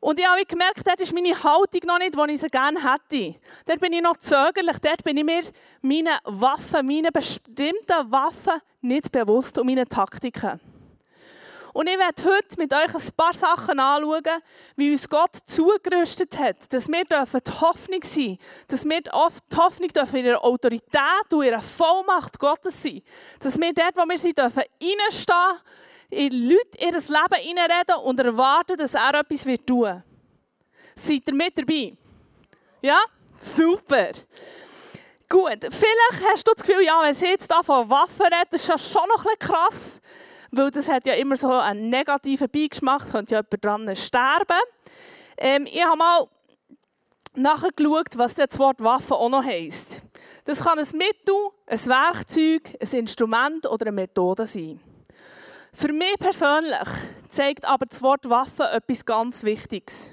Und 0.00 0.18
ich 0.18 0.26
habe 0.26 0.44
gemerkt, 0.44 0.84
dort 0.84 1.00
ist 1.00 1.14
meine 1.14 1.40
Haltung 1.40 1.82
noch 1.86 1.98
nicht, 2.00 2.16
die 2.16 2.32
ich 2.32 2.40
sie 2.40 2.48
gerne 2.48 2.80
hätte. 2.82 3.38
Dort 3.66 3.78
bin 3.78 3.92
ich 3.92 4.02
noch 4.02 4.16
zögerlich, 4.16 4.78
dort 4.78 5.04
bin 5.04 5.16
ich 5.16 5.24
mir 5.24 5.42
meine 5.80 6.18
Waffen, 6.24 6.86
meine 6.86 7.12
bestimmten 7.12 8.10
Waffen 8.10 8.60
nicht 8.80 9.12
bewusst 9.12 9.58
und 9.58 9.66
meine 9.66 9.86
Taktiken. 9.86 10.58
Und 11.72 11.88
ich 11.88 11.98
werde 11.98 12.24
heute 12.24 12.58
mit 12.58 12.72
euch 12.72 12.94
ein 12.94 13.12
paar 13.16 13.32
Sachen 13.32 13.80
anschauen, 13.80 14.42
wie 14.76 14.90
uns 14.90 15.08
Gott 15.08 15.36
zugerüstet 15.46 16.38
hat, 16.38 16.72
dass 16.72 16.88
wir 16.88 17.04
die 17.04 17.60
Hoffnung 17.60 18.02
sein 18.02 18.24
dürfen, 18.24 18.38
dass 18.68 18.84
wir 18.84 19.00
die 19.00 19.56
Hoffnung 19.56 19.88
dürfen 19.88 20.16
in 20.16 20.26
ihrer 20.26 20.44
Autorität 20.44 21.32
und 21.32 21.44
ihrer 21.44 21.62
Vollmacht 21.62 22.38
Gottes 22.38 22.82
sein 22.82 23.02
dass 23.40 23.58
wir 23.58 23.72
dort, 23.72 23.96
wo 23.96 24.08
wir 24.08 24.18
sind, 24.18 24.36
dürfen 24.36 24.62
reinstehen 24.82 25.60
in 26.10 26.48
Leute 26.48 26.78
ihr 26.78 26.92
Leben 26.92 27.40
hineinreden 27.40 27.96
und 28.04 28.20
erwarten, 28.20 28.76
dass 28.76 28.94
er 28.94 29.14
etwas 29.14 29.44
tun 29.66 29.82
wird. 29.82 30.02
Seid 30.94 31.22
ihr 31.26 31.34
mit 31.34 31.56
dabei? 31.56 31.94
Ja? 32.82 32.98
Super. 33.40 34.10
Gut, 35.28 35.58
vielleicht 35.70 36.30
hast 36.30 36.46
du 36.46 36.52
das 36.54 36.62
Gefühl, 36.62 36.84
ja, 36.84 37.00
wenn 37.02 37.14
sie 37.14 37.26
jetzt 37.26 37.50
von 37.50 37.88
Waffen 37.88 38.26
redet, 38.26 38.52
das 38.52 38.60
ist 38.60 38.68
ja 38.68 38.76
schon 38.76 39.08
noch 39.08 39.24
ein 39.24 39.32
bisschen 39.38 39.54
krass, 39.54 40.00
weil 40.52 40.70
das 40.70 40.88
hat 40.88 41.06
ja 41.06 41.14
immer 41.14 41.36
so 41.36 41.50
einen 41.50 41.88
negativen 41.88 42.48
Beigeschmack, 42.48 43.10
könnte 43.10 43.34
ja 43.34 43.40
jemand 43.40 43.64
dran 43.88 43.96
sterben. 43.96 44.60
Ähm, 45.38 45.66
ich 45.66 45.82
habe 45.82 45.96
mal 45.96 46.28
nachgeschaut, 47.34 48.16
was 48.16 48.34
das 48.34 48.58
Wort 48.58 48.82
Waffe 48.82 49.14
auch 49.14 49.30
noch 49.30 49.44
heisst. 49.44 50.02
Das 50.44 50.62
kann 50.62 50.78
ein 50.78 50.88
Mittel, 50.92 51.34
ein 51.66 51.86
Werkzeug, 51.86 52.76
ein 52.80 52.98
Instrument 52.98 53.66
oder 53.66 53.86
eine 53.86 53.92
Methode 53.92 54.46
sein. 54.46 54.78
Für 55.72 55.92
mich 55.92 56.18
persönlich 56.18 56.88
zeigt 57.30 57.64
aber 57.64 57.86
das 57.86 58.02
Wort 58.02 58.28
Waffe 58.28 58.64
etwas 58.70 59.06
ganz 59.06 59.42
Wichtiges. 59.42 60.10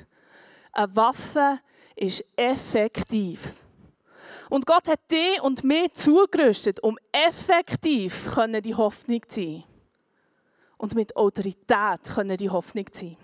Eine 0.72 0.96
Waffe 0.96 1.60
ist 1.98 2.24
effektiv. 2.38 3.66
Und 4.50 4.66
Gott 4.66 4.88
hat 4.88 5.12
dich 5.12 5.42
und 5.42 5.66
mich 5.66 5.94
zugerüstet, 5.94 6.82
um 6.82 6.98
effektiv 7.12 8.30
die 8.64 8.76
Hoffnung 8.76 9.22
zu 9.28 9.42
sein. 9.42 9.64
Und 10.80 10.96
mit 10.96 11.16
Autorität 11.18 12.00
können 12.16 12.38
die 12.38 12.50
Hoffnung 12.50 12.86
sein. 12.92 13.18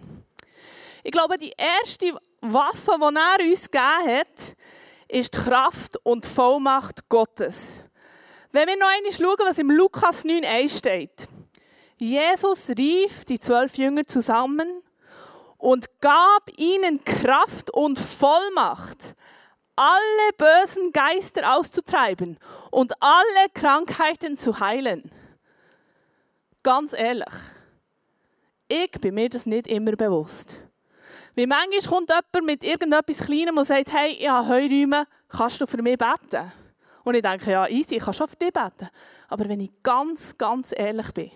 Ich 1.04 1.12
glaube, 1.12 1.38
die 1.38 1.54
erste 1.58 2.14
Waffe, 2.42 2.98
die 3.00 3.16
er 3.16 3.50
uns 3.50 3.72
gegeben 3.72 4.20
hat, 4.20 4.56
ist 5.08 5.34
die 5.34 5.40
Kraft 5.40 5.98
und 6.04 6.26
Vollmacht 6.26 7.08
Gottes. 7.08 7.82
Wenn 8.52 8.68
wir 8.68 8.76
noch 8.76 8.90
einmal 8.90 9.12
schauen, 9.12 9.48
was 9.48 9.58
im 9.58 9.72
Lukas 9.72 10.26
9,1 10.26 10.78
steht. 10.78 11.28
Jesus 11.98 12.70
rief 12.78 13.24
die 13.24 13.40
zwölf 13.40 13.78
Jünger 13.78 14.06
zusammen 14.06 14.82
und 15.58 15.86
gab 16.02 16.50
ihnen 16.58 17.06
Kraft 17.06 17.72
und 17.72 17.98
Vollmacht, 17.98 19.16
alle 19.78 20.34
bösen 20.38 20.92
Geister 20.92 21.56
auszutreiben 21.56 22.38
und 22.70 22.94
alle 23.02 23.50
Krankheiten 23.54 24.38
zu 24.38 24.60
heilen. 24.60 25.10
Ganz 26.66 26.94
ehrlich, 26.94 27.36
ich 28.68 28.90
bin 29.00 29.14
mir 29.14 29.30
das 29.30 29.46
nicht 29.46 29.68
immer 29.68 29.92
bewusst. 29.92 30.64
Wie 31.36 31.46
manchmal 31.46 31.80
kommt 31.88 32.10
jemand 32.10 32.44
mit 32.44 32.64
irgendetwas 32.64 33.20
Kleinem 33.20 33.60
und 33.60 33.66
sagt, 33.66 33.94
hey, 33.94 34.14
ich 34.14 34.28
habe 34.28 34.48
Heuräume, 34.48 35.06
kannst 35.30 35.62
du 35.62 35.68
für 35.68 35.80
mich 35.84 35.96
beten? 35.96 36.52
Und 37.04 37.14
ich 37.14 37.22
denke, 37.22 37.52
ja, 37.52 37.68
easy, 37.68 37.98
ich 37.98 38.04
kann 38.04 38.16
schon 38.16 38.28
für 38.28 38.36
dich 38.36 38.52
beten. 38.52 38.90
Aber 39.28 39.48
wenn 39.48 39.60
ich 39.60 39.70
ganz, 39.84 40.36
ganz 40.40 40.74
ehrlich 40.76 41.12
bin, 41.12 41.30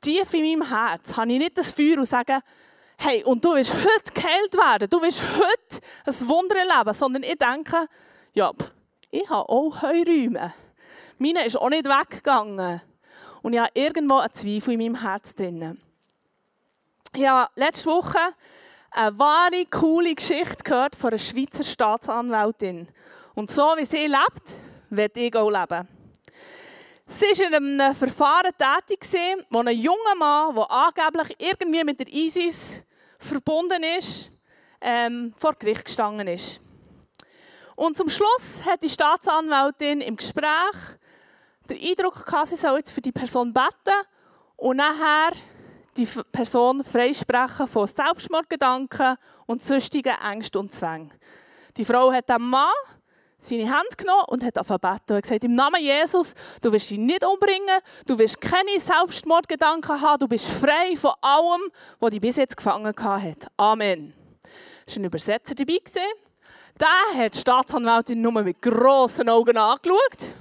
tief 0.00 0.32
in 0.32 0.58
meinem 0.58 0.66
Herz 0.70 1.14
habe 1.18 1.32
ich 1.32 1.38
nicht 1.38 1.58
das 1.58 1.72
Feuer 1.72 1.98
und 1.98 2.06
sage, 2.06 2.40
hey, 2.96 3.22
und 3.24 3.44
du 3.44 3.52
willst 3.52 3.74
heute 3.74 4.14
geheilt 4.14 4.54
werden, 4.54 4.88
du 4.88 5.02
willst 5.02 5.22
heute 5.22 5.86
ein 6.06 6.28
Wunder 6.30 6.56
erleben, 6.56 6.94
sondern 6.94 7.24
ich 7.24 7.36
denke, 7.36 7.86
ja, 8.32 8.50
ich 9.10 9.28
habe 9.28 9.50
auch 9.50 9.82
Heuräume. 9.82 10.54
Meine 11.18 11.44
ist 11.44 11.58
auch 11.58 11.68
nicht 11.68 11.84
weggegangen. 11.84 12.80
Und 13.42 13.52
ich 13.52 13.60
habe 13.60 13.70
irgendwo 13.74 14.18
einen 14.18 14.32
Zweifel 14.32 14.74
in 14.74 14.80
meinem 14.80 15.00
Herz 15.00 15.34
drin. 15.34 15.80
Ich 17.14 17.26
habe 17.26 17.50
letzte 17.54 17.86
Woche 17.86 18.18
eine 18.90 19.18
wahre, 19.18 19.66
coole 19.66 20.14
Geschichte 20.14 20.64
gehört 20.64 20.96
von 20.96 21.10
einer 21.10 21.18
Schweizer 21.18 21.64
Staatsanwältin. 21.64 22.88
Und 23.34 23.50
so 23.50 23.74
wie 23.76 23.84
sie 23.84 24.06
lebt, 24.06 24.60
wird 24.90 25.16
ich 25.16 25.34
auch 25.36 25.50
leben. 25.50 25.88
Sie 27.06 27.26
war 27.26 27.46
in 27.46 27.54
einem 27.54 27.94
Verfahren 27.94 28.52
tätig, 28.56 29.06
wo 29.50 29.60
ein 29.60 29.76
junger 29.76 30.14
Mann, 30.16 30.54
der 30.54 30.70
angeblich 30.70 31.36
irgendwie 31.38 31.84
mit 31.84 32.00
der 32.00 32.12
ISIS 32.12 32.82
verbunden 33.18 33.82
ist, 33.96 34.30
ähm, 34.80 35.32
vor 35.36 35.54
Gericht 35.54 35.84
gestanden 35.84 36.26
ist. 36.26 36.60
Und 37.76 37.96
zum 37.96 38.08
Schluss 38.08 38.64
hat 38.64 38.82
die 38.82 38.88
Staatsanwältin 38.88 40.00
im 40.00 40.16
Gespräch 40.16 40.96
den 41.66 41.78
Eindruck 41.78 42.24
gehabt, 42.24 42.48
sie 42.48 42.56
soll 42.56 42.78
jetzt 42.78 42.92
für 42.92 43.00
die 43.00 43.12
Person 43.12 43.52
beten 43.52 43.96
und 44.56 44.76
nachher 44.76 45.32
die 45.96 46.06
Person 46.32 46.84
freisprechen 46.84 47.66
von 47.66 47.86
Selbstmordgedanken 47.86 49.16
und 49.46 49.62
sonstigen 49.62 50.14
Ängsten 50.22 50.60
und 50.60 50.74
Zwängen. 50.74 51.12
Die 51.76 51.84
Frau 51.84 52.12
hat 52.12 52.28
dem 52.28 52.48
Mann 52.48 52.72
seine 53.38 53.70
Hand 53.70 53.96
genommen 53.96 54.24
und 54.28 54.44
hat 54.44 54.56
angefangen 54.58 55.00
und 55.10 55.22
gesagt, 55.22 55.44
im 55.44 55.54
Namen 55.54 55.80
Jesus, 55.80 56.34
du 56.60 56.72
wirst 56.72 56.90
ihn 56.90 57.06
nicht 57.06 57.24
umbringen, 57.24 57.80
du 58.06 58.18
wirst 58.18 58.40
keine 58.40 58.80
Selbstmordgedanken 58.80 60.00
haben, 60.00 60.18
du 60.18 60.28
bist 60.28 60.48
frei 60.50 60.96
von 60.96 61.12
allem, 61.20 61.70
was 62.00 62.10
dich 62.10 62.20
bis 62.20 62.36
jetzt 62.36 62.56
gefangen 62.56 62.94
hat. 62.96 63.50
Amen. 63.56 64.14
Es 64.86 64.96
war 64.96 65.02
ein 65.02 65.04
Übersetzer 65.06 65.54
dabei. 65.54 65.80
Der 66.78 67.24
hat 67.24 67.34
die 67.34 67.38
Staatsanwältin 67.38 68.20
nur 68.20 68.42
mit 68.42 68.60
grossen 68.60 69.28
Augen 69.28 69.56
angeschaut. 69.56 70.36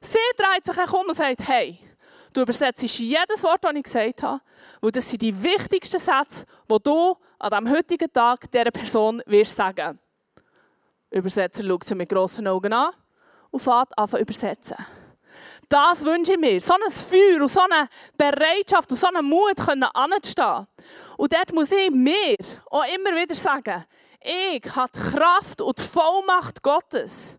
Sie 0.00 0.18
dreht 0.36 0.64
sich 0.64 0.92
um 0.92 1.06
und 1.08 1.16
sagt, 1.16 1.40
hey, 1.46 1.78
du 2.32 2.42
übersetzt 2.42 2.82
jedes 2.82 3.42
Wort, 3.42 3.62
das 3.64 3.74
ich 3.74 3.82
gesagt 3.82 4.22
habe, 4.22 4.40
weil 4.80 4.92
das 4.92 5.08
sind 5.08 5.22
die 5.22 5.42
wichtigsten 5.42 5.98
Sätze, 5.98 6.44
die 6.70 6.76
du 6.82 7.16
an 7.38 7.50
diesem 7.50 7.70
heutigen 7.70 8.12
Tag 8.12 8.50
dieser 8.50 8.70
Person 8.70 9.22
wirst 9.26 9.54
sagen 9.54 9.98
Übersetzer 11.10 11.64
schaut 11.64 11.84
sie 11.84 11.94
mit 11.94 12.08
grossen 12.08 12.46
Augen 12.46 12.72
an 12.72 12.92
und 13.50 13.60
fährt 13.60 13.96
an 13.96 14.08
zu 14.08 14.18
übersetzen. 14.18 14.76
Das 15.68 16.04
wünsche 16.04 16.32
ich 16.32 16.38
mir. 16.38 16.60
So 16.60 16.74
ein 16.74 16.90
Feuer 16.90 17.40
und 17.40 17.48
so 17.48 17.60
eine 17.60 17.88
Bereitschaft 18.16 18.90
und 18.90 18.98
so 18.98 19.06
einen 19.06 19.24
Mut 19.26 19.58
anzustehen. 19.58 20.66
Und 21.16 21.32
dort 21.32 21.52
muss 21.52 21.70
ich 21.72 21.90
mir 21.90 22.36
auch 22.70 22.84
immer 22.94 23.16
wieder 23.16 23.34
sagen, 23.34 23.84
ich 24.20 24.74
habe 24.74 24.90
die 24.94 25.00
Kraft 25.00 25.60
und 25.60 25.78
die 25.78 25.82
Vollmacht 25.82 26.62
Gottes. 26.62 27.38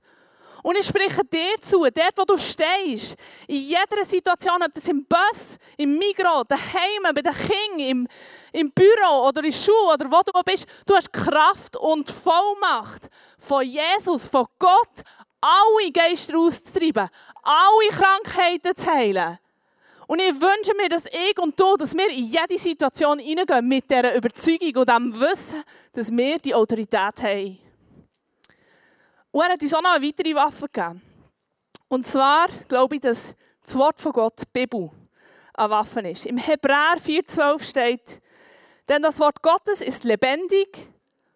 Und 0.61 0.77
ich 0.77 0.85
spreche 0.85 1.23
dir 1.23 1.55
zu, 1.61 1.79
dort 1.83 2.17
wo 2.17 2.25
du 2.25 2.37
stehst, 2.37 3.15
in 3.47 3.61
jeder 3.61 4.05
Situation, 4.05 4.61
ob 4.63 4.73
das 4.73 4.87
im 4.87 5.05
Bus, 5.05 5.57
im 5.77 5.97
Migros, 5.97 6.45
daheim, 6.47 7.13
bei 7.13 7.21
den 7.21 7.33
Kindern, 7.33 7.79
im, 7.79 8.07
im 8.51 8.71
Büro 8.71 9.27
oder 9.27 9.43
in 9.43 9.51
der 9.51 9.93
oder 9.93 10.11
wo 10.11 10.21
du 10.23 10.43
bist, 10.43 10.65
du 10.85 10.95
hast 10.95 11.13
Kraft 11.13 11.75
und 11.77 12.09
Vollmacht 12.09 13.09
von 13.37 13.63
Jesus, 13.63 14.27
von 14.27 14.45
Gott, 14.57 15.03
alle 15.41 15.91
Geister 15.91 16.37
auszutreiben, 16.37 17.09
alle 17.43 17.89
Krankheiten 17.89 18.75
zu 18.75 18.85
heilen. 18.85 19.39
Und 20.07 20.19
ich 20.19 20.33
wünsche 20.41 20.73
mir, 20.75 20.89
dass 20.89 21.05
ich 21.05 21.37
und 21.39 21.57
du, 21.59 21.77
dass 21.77 21.93
wir 21.95 22.09
in 22.09 22.25
jede 22.25 22.57
Situation 22.57 23.19
hineingehen 23.19 23.67
mit 23.67 23.89
dieser 23.89 24.15
Überzeugung 24.15 24.77
und 24.77 24.89
dem 24.89 25.19
Wissen, 25.19 25.63
dass 25.93 26.11
wir 26.11 26.39
die 26.39 26.55
Autorität 26.55 27.21
haben. 27.21 27.68
Und 29.31 29.41
er 29.41 29.53
hat 29.53 29.61
uns 29.61 29.73
auch 29.73 29.81
noch 29.81 29.95
eine 29.95 30.05
weitere 30.05 30.35
Waffe 30.35 30.67
gegeben. 30.67 31.01
Und 31.87 32.07
zwar 32.07 32.47
glaube 32.67 32.95
ich, 32.95 33.01
dass 33.01 33.35
das 33.65 33.75
Wort 33.77 33.99
von 33.99 34.11
Gott, 34.11 34.41
die 34.41 34.45
Bibel, 34.51 34.89
eine 35.53 35.69
Waffe 35.69 35.99
ist. 36.01 36.25
Im 36.25 36.37
Hebräer 36.37 36.95
4,12 36.97 37.63
steht, 37.63 38.21
denn 38.87 39.01
das 39.01 39.19
Wort 39.19 39.41
Gottes 39.41 39.81
ist 39.81 40.03
lebendig 40.03 40.89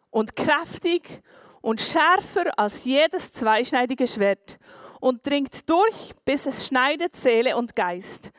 und 0.10 0.36
kräftig 0.36 1.22
und 1.62 1.82
schärfer 1.82 2.58
als 2.58 2.86
jedes 2.86 3.34
zweischneidige 3.34 4.08
Schwert 4.08 4.58
und 5.00 5.26
dringt 5.26 5.70
durch, 5.70 6.14
bis 6.26 6.46
es 6.46 6.66
schneidet 6.68 7.16
Seele 7.16 7.58
und 7.58 7.76
Geist, 7.76 8.32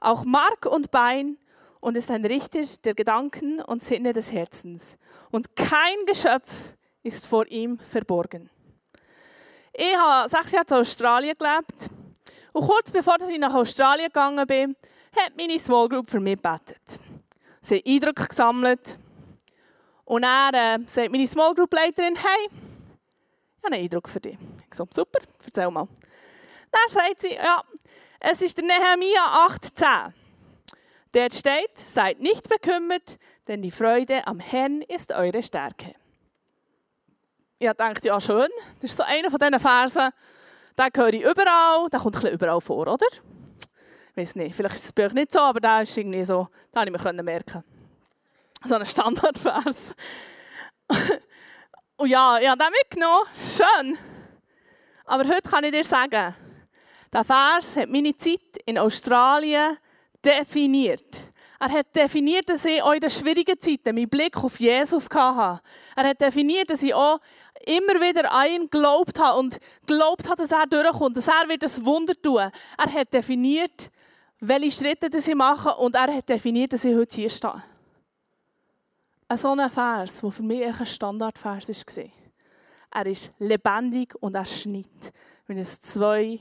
auch 0.00 0.24
Mark 0.24 0.66
und 0.66 0.90
Bein 0.90 1.36
und 1.80 1.96
ist 1.96 2.10
ein 2.10 2.24
Richter 2.24 2.62
der 2.84 2.94
Gedanken 2.94 3.60
und 3.60 3.82
Sinne 3.82 4.12
des 4.12 4.32
Herzens. 4.32 4.96
Und 5.30 5.56
kein 5.56 6.06
Geschöpf 6.06 6.76
ist 7.02 7.26
vor 7.26 7.46
ihm 7.48 7.78
verborgen. 7.80 8.51
Ich 9.74 9.96
habe 9.96 10.28
sechs 10.28 10.52
Jahre 10.52 10.66
in 10.68 10.76
Australien 10.76 11.34
gelebt. 11.38 11.88
Und 12.52 12.66
kurz 12.66 12.90
bevor 12.90 13.16
ich 13.28 13.38
nach 13.38 13.54
Australien 13.54 14.08
gegangen 14.08 14.46
bin, 14.46 14.76
hat 15.16 15.34
meine 15.36 15.58
Small 15.58 15.88
Group 15.88 16.10
für 16.10 16.20
mich 16.20 16.36
gebetet. 16.36 16.82
Sie 17.62 17.76
hat 17.76 17.86
Eindrücke 17.86 18.28
gesammelt. 18.28 18.98
Und 20.04 20.22
dann 20.22 20.54
äh, 20.54 20.78
sagt 20.86 21.10
meine 21.10 21.26
Small 21.26 21.54
Group 21.54 21.72
Leiterin, 21.72 22.16
hey, 22.16 22.48
ich 22.48 23.64
habe 23.64 23.74
einen 23.74 23.84
Eindruck 23.84 24.10
für 24.10 24.20
dich. 24.20 24.36
Ich 24.68 24.74
so, 24.74 24.86
super, 24.90 25.20
erzähl 25.42 25.70
mal. 25.70 25.88
Dann 26.70 26.88
sagt 26.88 27.22
sie, 27.22 27.34
ja, 27.34 27.62
es 28.20 28.42
ist 28.42 28.58
der 28.58 28.64
Nehemiah 28.64 29.46
8,10. 29.48 30.12
Dort 31.12 31.34
steht, 31.34 31.78
seid 31.78 32.20
nicht 32.20 32.48
bekümmert, 32.48 33.18
denn 33.48 33.62
die 33.62 33.70
Freude 33.70 34.26
am 34.26 34.40
Herrn 34.40 34.82
ist 34.82 35.12
eure 35.12 35.42
Stärke 35.42 35.94
ich 37.62 37.76
dachte, 37.76 38.08
ja 38.08 38.20
schön, 38.20 38.48
das 38.80 38.90
ist 38.90 38.96
so 38.96 39.04
einer 39.04 39.30
von 39.30 39.38
diesen 39.38 39.60
Versen, 39.60 40.10
den 40.78 40.88
höre 40.94 41.12
ich 41.12 41.22
überall, 41.22 41.88
der 41.90 42.00
kommt 42.00 42.24
ein 42.24 42.32
überall 42.32 42.60
vor, 42.60 42.88
oder? 42.88 43.06
Ich 44.10 44.16
weiß 44.16 44.36
nicht, 44.36 44.54
vielleicht 44.54 44.74
ist 44.74 44.94
bei 44.94 45.06
euch 45.06 45.12
nicht 45.12 45.32
so, 45.32 45.40
aber 45.40 45.60
der 45.60 45.82
ist 45.82 45.96
irgendwie 45.96 46.24
so, 46.24 46.48
da 46.72 46.80
habe 46.80 46.90
ich 46.90 47.02
mir 47.02 47.22
merken 47.22 47.64
So 48.64 48.74
ein 48.74 48.84
Standardvers. 48.84 49.94
Und 51.96 52.08
ja, 52.08 52.38
ich 52.40 52.48
habe 52.48 52.58
den 52.58 52.72
mitgenommen, 52.72 53.26
schön. 53.34 53.98
Aber 55.04 55.24
heute 55.24 55.48
kann 55.48 55.64
ich 55.64 55.72
dir 55.72 55.84
sagen, 55.84 56.34
der 57.12 57.24
Vers 57.24 57.76
hat 57.76 57.88
meine 57.88 58.16
Zeit 58.16 58.58
in 58.66 58.78
Australien 58.78 59.76
definiert. 60.24 61.31
Er 61.62 61.70
hat 61.70 61.94
definiert, 61.94 62.50
dass 62.50 62.64
ich 62.64 62.82
auch 62.82 62.90
in 62.90 62.98
den 62.98 63.08
schwierigen 63.08 63.56
Zeiten 63.56 63.94
meinen 63.94 64.08
Blick 64.08 64.36
auf 64.36 64.58
Jesus 64.58 65.08
hatte. 65.08 65.62
Er 65.94 66.08
hat 66.08 66.20
definiert, 66.20 66.68
dass 66.68 66.82
ich 66.82 66.92
auch 66.92 67.20
immer 67.64 68.00
wieder 68.00 68.32
an 68.32 68.48
ihn 68.48 68.62
geglaubt 68.62 69.20
habe 69.20 69.38
und 69.38 69.60
geglaubt 69.86 70.28
habe, 70.28 70.42
dass 70.42 70.50
er 70.50 70.66
durchkommt, 70.66 71.16
dass 71.16 71.28
er 71.28 71.48
wird 71.48 71.62
das 71.62 71.84
Wunder 71.84 72.20
tun. 72.20 72.50
Er 72.76 72.92
hat 72.92 73.14
definiert, 73.14 73.92
welche 74.40 74.72
Schritte 74.72 75.08
das 75.08 75.28
ich 75.28 75.36
mache 75.36 75.76
und 75.76 75.94
er 75.94 76.12
hat 76.12 76.28
definiert, 76.28 76.72
dass 76.72 76.82
ich 76.82 76.96
heute 76.96 77.14
hier 77.14 77.30
stehe. 77.30 77.62
Ein 79.28 79.36
so 79.36 79.52
ein 79.52 79.70
Vers, 79.70 80.20
der 80.20 80.32
für 80.32 80.42
mich 80.42 80.64
ein 80.64 80.84
Standardvers 80.84 81.68
war. 81.68 82.04
Er 82.90 83.06
ist 83.06 83.32
lebendig 83.38 84.16
und 84.20 84.34
er 84.34 84.44
schneidet. 84.44 85.12
Wenn 85.46 85.58
es 85.58 85.80
zwei, 85.80 86.40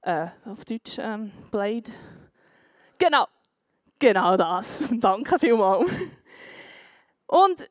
äh, 0.00 0.28
auf 0.46 0.64
Deutsch, 0.64 0.96
ähm, 0.98 1.32
Blade. 1.50 1.92
Genau, 2.96 3.26
genau 3.98 4.36
das. 4.36 4.78
Danke 4.90 5.38
vielmals. 5.38 5.90
Und 7.26 7.70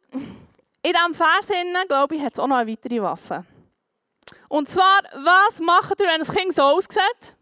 in 0.84 0.94
diesem 0.94 1.14
Vers, 1.14 1.48
glaube 1.88 2.16
ich, 2.16 2.22
hat 2.22 2.34
es 2.34 2.40
auch 2.40 2.48
noch 2.48 2.58
eine 2.58 2.72
weitere 2.72 3.02
Waffe. 3.02 3.46
Und 4.50 4.70
zwar, 4.70 5.02
was 5.14 5.60
macht 5.60 6.00
ihr, 6.00 6.08
wenn 6.08 6.20
das 6.20 6.34
Kind 6.34 6.56
so 6.56 6.64
aussieht? 6.64 7.36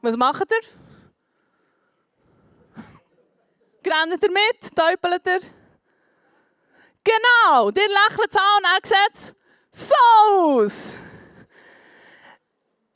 Was 0.00 0.16
macht 0.16 0.50
ihr? 0.50 0.60
Grennt 3.82 4.22
ihr 4.22 4.30
mit? 4.30 4.76
Täupelt 4.76 5.26
ihr? 5.26 5.40
Genau, 7.04 7.68
ihr 7.68 7.88
lächelt 7.88 8.36
an 8.36 8.58
und 8.58 8.64
er 8.64 8.80
sieht 8.84 9.34
so 9.70 9.94
aus. 10.34 10.94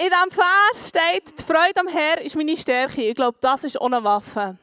In 0.02 0.08
diesem 0.08 0.32
Vers 0.32 0.88
steht, 0.88 1.38
die 1.38 1.44
Freude 1.44 1.78
am 1.78 1.86
Herr 1.86 2.20
ist 2.20 2.34
meine 2.34 2.56
Stärke. 2.56 3.02
Ich 3.02 3.14
glaube, 3.14 3.38
das 3.40 3.62
ist 3.62 3.80
ohne 3.80 4.02
Waffe. 4.02 4.58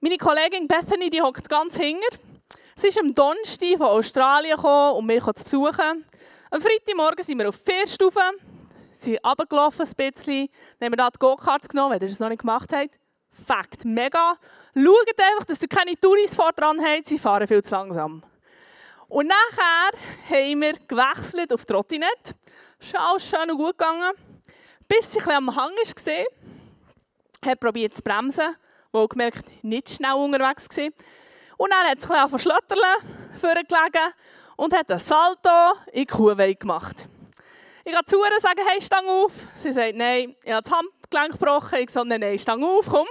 Meine 0.00 0.16
Kollegin 0.16 0.66
Bethany, 0.66 1.08
die 1.08 1.22
hockt 1.22 1.48
ganz 1.48 1.76
hinger. 1.76 2.08
Sie 2.74 2.88
ist 2.88 2.98
am 2.98 3.14
Donnerstag 3.14 3.78
von 3.78 3.86
Australien 3.86 4.56
gekommen, 4.56 4.96
um 4.96 5.06
mich 5.06 5.22
zu 5.22 5.44
besuchen. 5.44 6.04
Am 6.50 6.60
Freitagmorgen 6.60 7.24
sind 7.24 7.38
wir 7.38 7.48
auf 7.48 7.62
die 7.62 7.70
Vierstufe, 7.70 8.18
sind 8.90 9.24
runtergelaufen 9.24 9.86
ein 9.86 10.12
bisschen, 10.12 10.48
dann 10.80 10.86
haben 10.86 10.92
wir 10.92 10.96
da 10.96 11.10
die 11.10 11.20
Go-Karts 11.20 11.68
genommen, 11.68 11.92
wenn 11.92 12.02
ihr 12.02 12.08
das 12.08 12.18
noch 12.18 12.30
nicht 12.30 12.40
gemacht 12.40 12.72
habt. 12.72 12.98
Fakt, 13.46 13.84
mega. 13.84 14.36
Schaut 14.74 15.20
einfach, 15.20 15.44
dass 15.44 15.62
ihr 15.62 15.68
keine 15.68 15.94
Touris 16.00 16.34
vor 16.34 16.50
dran 16.50 16.84
habt, 16.84 17.06
sie 17.06 17.20
fahren 17.20 17.46
viel 17.46 17.62
zu 17.62 17.70
langsam. 17.76 18.24
Und 19.06 19.28
nachher 19.28 19.92
haben 20.30 20.60
wir 20.60 20.72
gewechselt 20.88 21.52
auf 21.52 21.64
Trottinett. 21.64 22.34
Ist 22.80 22.96
alles 22.96 23.28
schön 23.28 23.50
und 23.50 23.56
gut 23.58 23.78
gegangen. 23.78 24.12
Bis 24.88 25.16
ein 25.16 25.30
am 25.30 25.56
Hang 25.56 25.72
war, 25.72 27.50
hat 27.50 27.60
probiert 27.60 27.96
zu 27.96 28.02
bremsen, 28.02 28.56
wo 28.92 29.06
gemerkt, 29.08 29.44
nicht 29.62 29.90
schnell 29.90 30.14
unterwegs 30.14 30.68
war. 30.76 30.84
Und 31.56 31.72
dann 31.72 31.88
hat 31.88 31.98
es 31.98 32.10
ein 32.10 32.30
bisschen 32.30 32.50
vorgelegen 33.40 34.12
und 34.56 34.74
hat 34.74 34.90
einen 34.90 34.98
Salto 34.98 35.78
in 35.92 36.00
die 36.00 36.06
Kuhweide 36.06 36.54
gemacht. 36.54 37.08
Ich 37.84 37.92
gehe 37.92 38.04
zu 38.04 38.16
ihr 38.16 38.32
und 38.32 38.42
sage, 38.42 38.62
hey, 38.66 38.80
stang 38.80 39.06
auf. 39.06 39.32
Sie 39.56 39.72
sagt, 39.72 39.94
nein, 39.94 40.34
ich 40.42 40.52
habe 40.52 40.62
das 40.62 40.72
Handgelenk 40.72 41.32
gebrochen. 41.32 41.78
Ich 41.80 41.90
sage, 41.90 42.08
nein, 42.08 42.20
nein, 42.20 42.38
stang 42.38 42.62
auf, 42.64 42.86
komm. 42.88 43.06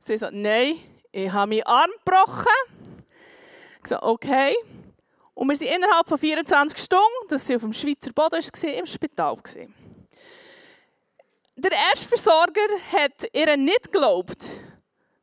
Sie 0.00 0.18
sagt, 0.18 0.34
nein, 0.34 0.80
ich 1.12 1.30
habe 1.30 1.48
meinen 1.48 1.62
Arm 1.62 1.90
gebrochen. 2.04 2.46
Ich 3.82 3.88
sage, 3.88 4.02
okay. 4.02 4.56
Und 5.34 5.48
wir 5.48 5.56
sind 5.56 5.68
innerhalb 5.68 6.08
von 6.08 6.18
24 6.18 6.78
Stunden, 6.78 7.28
dass 7.28 7.46
sie 7.46 7.56
auf 7.56 7.62
dem 7.62 7.72
Schweizer 7.72 8.12
Boden 8.12 8.42
war, 8.42 8.74
im 8.74 8.86
Spital. 8.86 9.36
Der 11.56 11.72
Erstversorger 11.92 12.66
hat 12.92 13.28
ihr 13.32 13.56
nicht 13.56 13.92
geglaubt, 13.92 14.44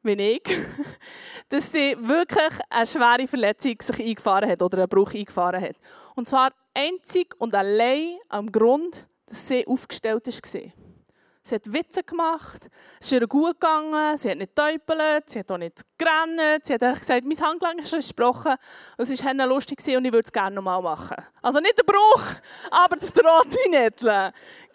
wie 0.04 0.14
ich, 0.14 0.44
dass 1.50 1.72
sie 1.72 1.96
wirklich 2.00 2.54
eine 2.70 2.88
schwere 2.88 3.28
Verletzung 3.28 3.76
sich 3.82 4.00
eingefahren 4.00 4.50
hat 4.50 4.62
oder 4.62 4.80
einen 4.80 4.90
Bruch 4.90 5.14
eingefahren 5.14 5.62
hat. 5.62 5.76
Und 6.16 6.28
zwar 6.28 6.52
einzig 6.74 7.36
und 7.38 7.54
allein 7.54 8.18
am 8.30 8.52
Grund, 8.52 9.06
dass 9.26 9.48
sie 9.48 9.66
aufgestellt 9.68 10.28
war. 10.28 10.81
Sie 11.44 11.56
hat 11.56 11.74
Witze 11.74 12.04
gemacht, 12.04 12.70
es 13.00 13.08
ist 13.08 13.14
ihr 13.14 13.28
gut 13.28 13.60
gegangen, 13.60 14.16
sie 14.16 14.30
hat 14.30 14.38
nicht 14.38 14.56
getäubelt, 14.56 15.28
sie 15.28 15.40
hat 15.40 15.52
auch 15.52 15.58
nicht 15.58 15.82
gerannt, 15.98 16.40
sie 16.64 16.74
hat 16.76 16.82
gesagt, 16.82 17.26
mein 17.26 17.40
Handgelenk 17.40 17.82
ist 17.82 17.94
gesprochen, 17.94 18.56
es 18.98 19.10
war 19.24 19.48
lustig 19.48 19.80
und 19.98 20.06
ich 20.06 20.12
würde 20.12 20.26
es 20.26 20.32
gerne 20.32 20.56
nochmal 20.56 20.84
machen. 20.84 21.18
Also 21.42 21.60
nicht 21.60 21.76
der 21.80 21.84
Bruch, 21.84 22.24
aber 22.70 22.96
das 22.96 23.12
Trottinetteln. 23.12 24.32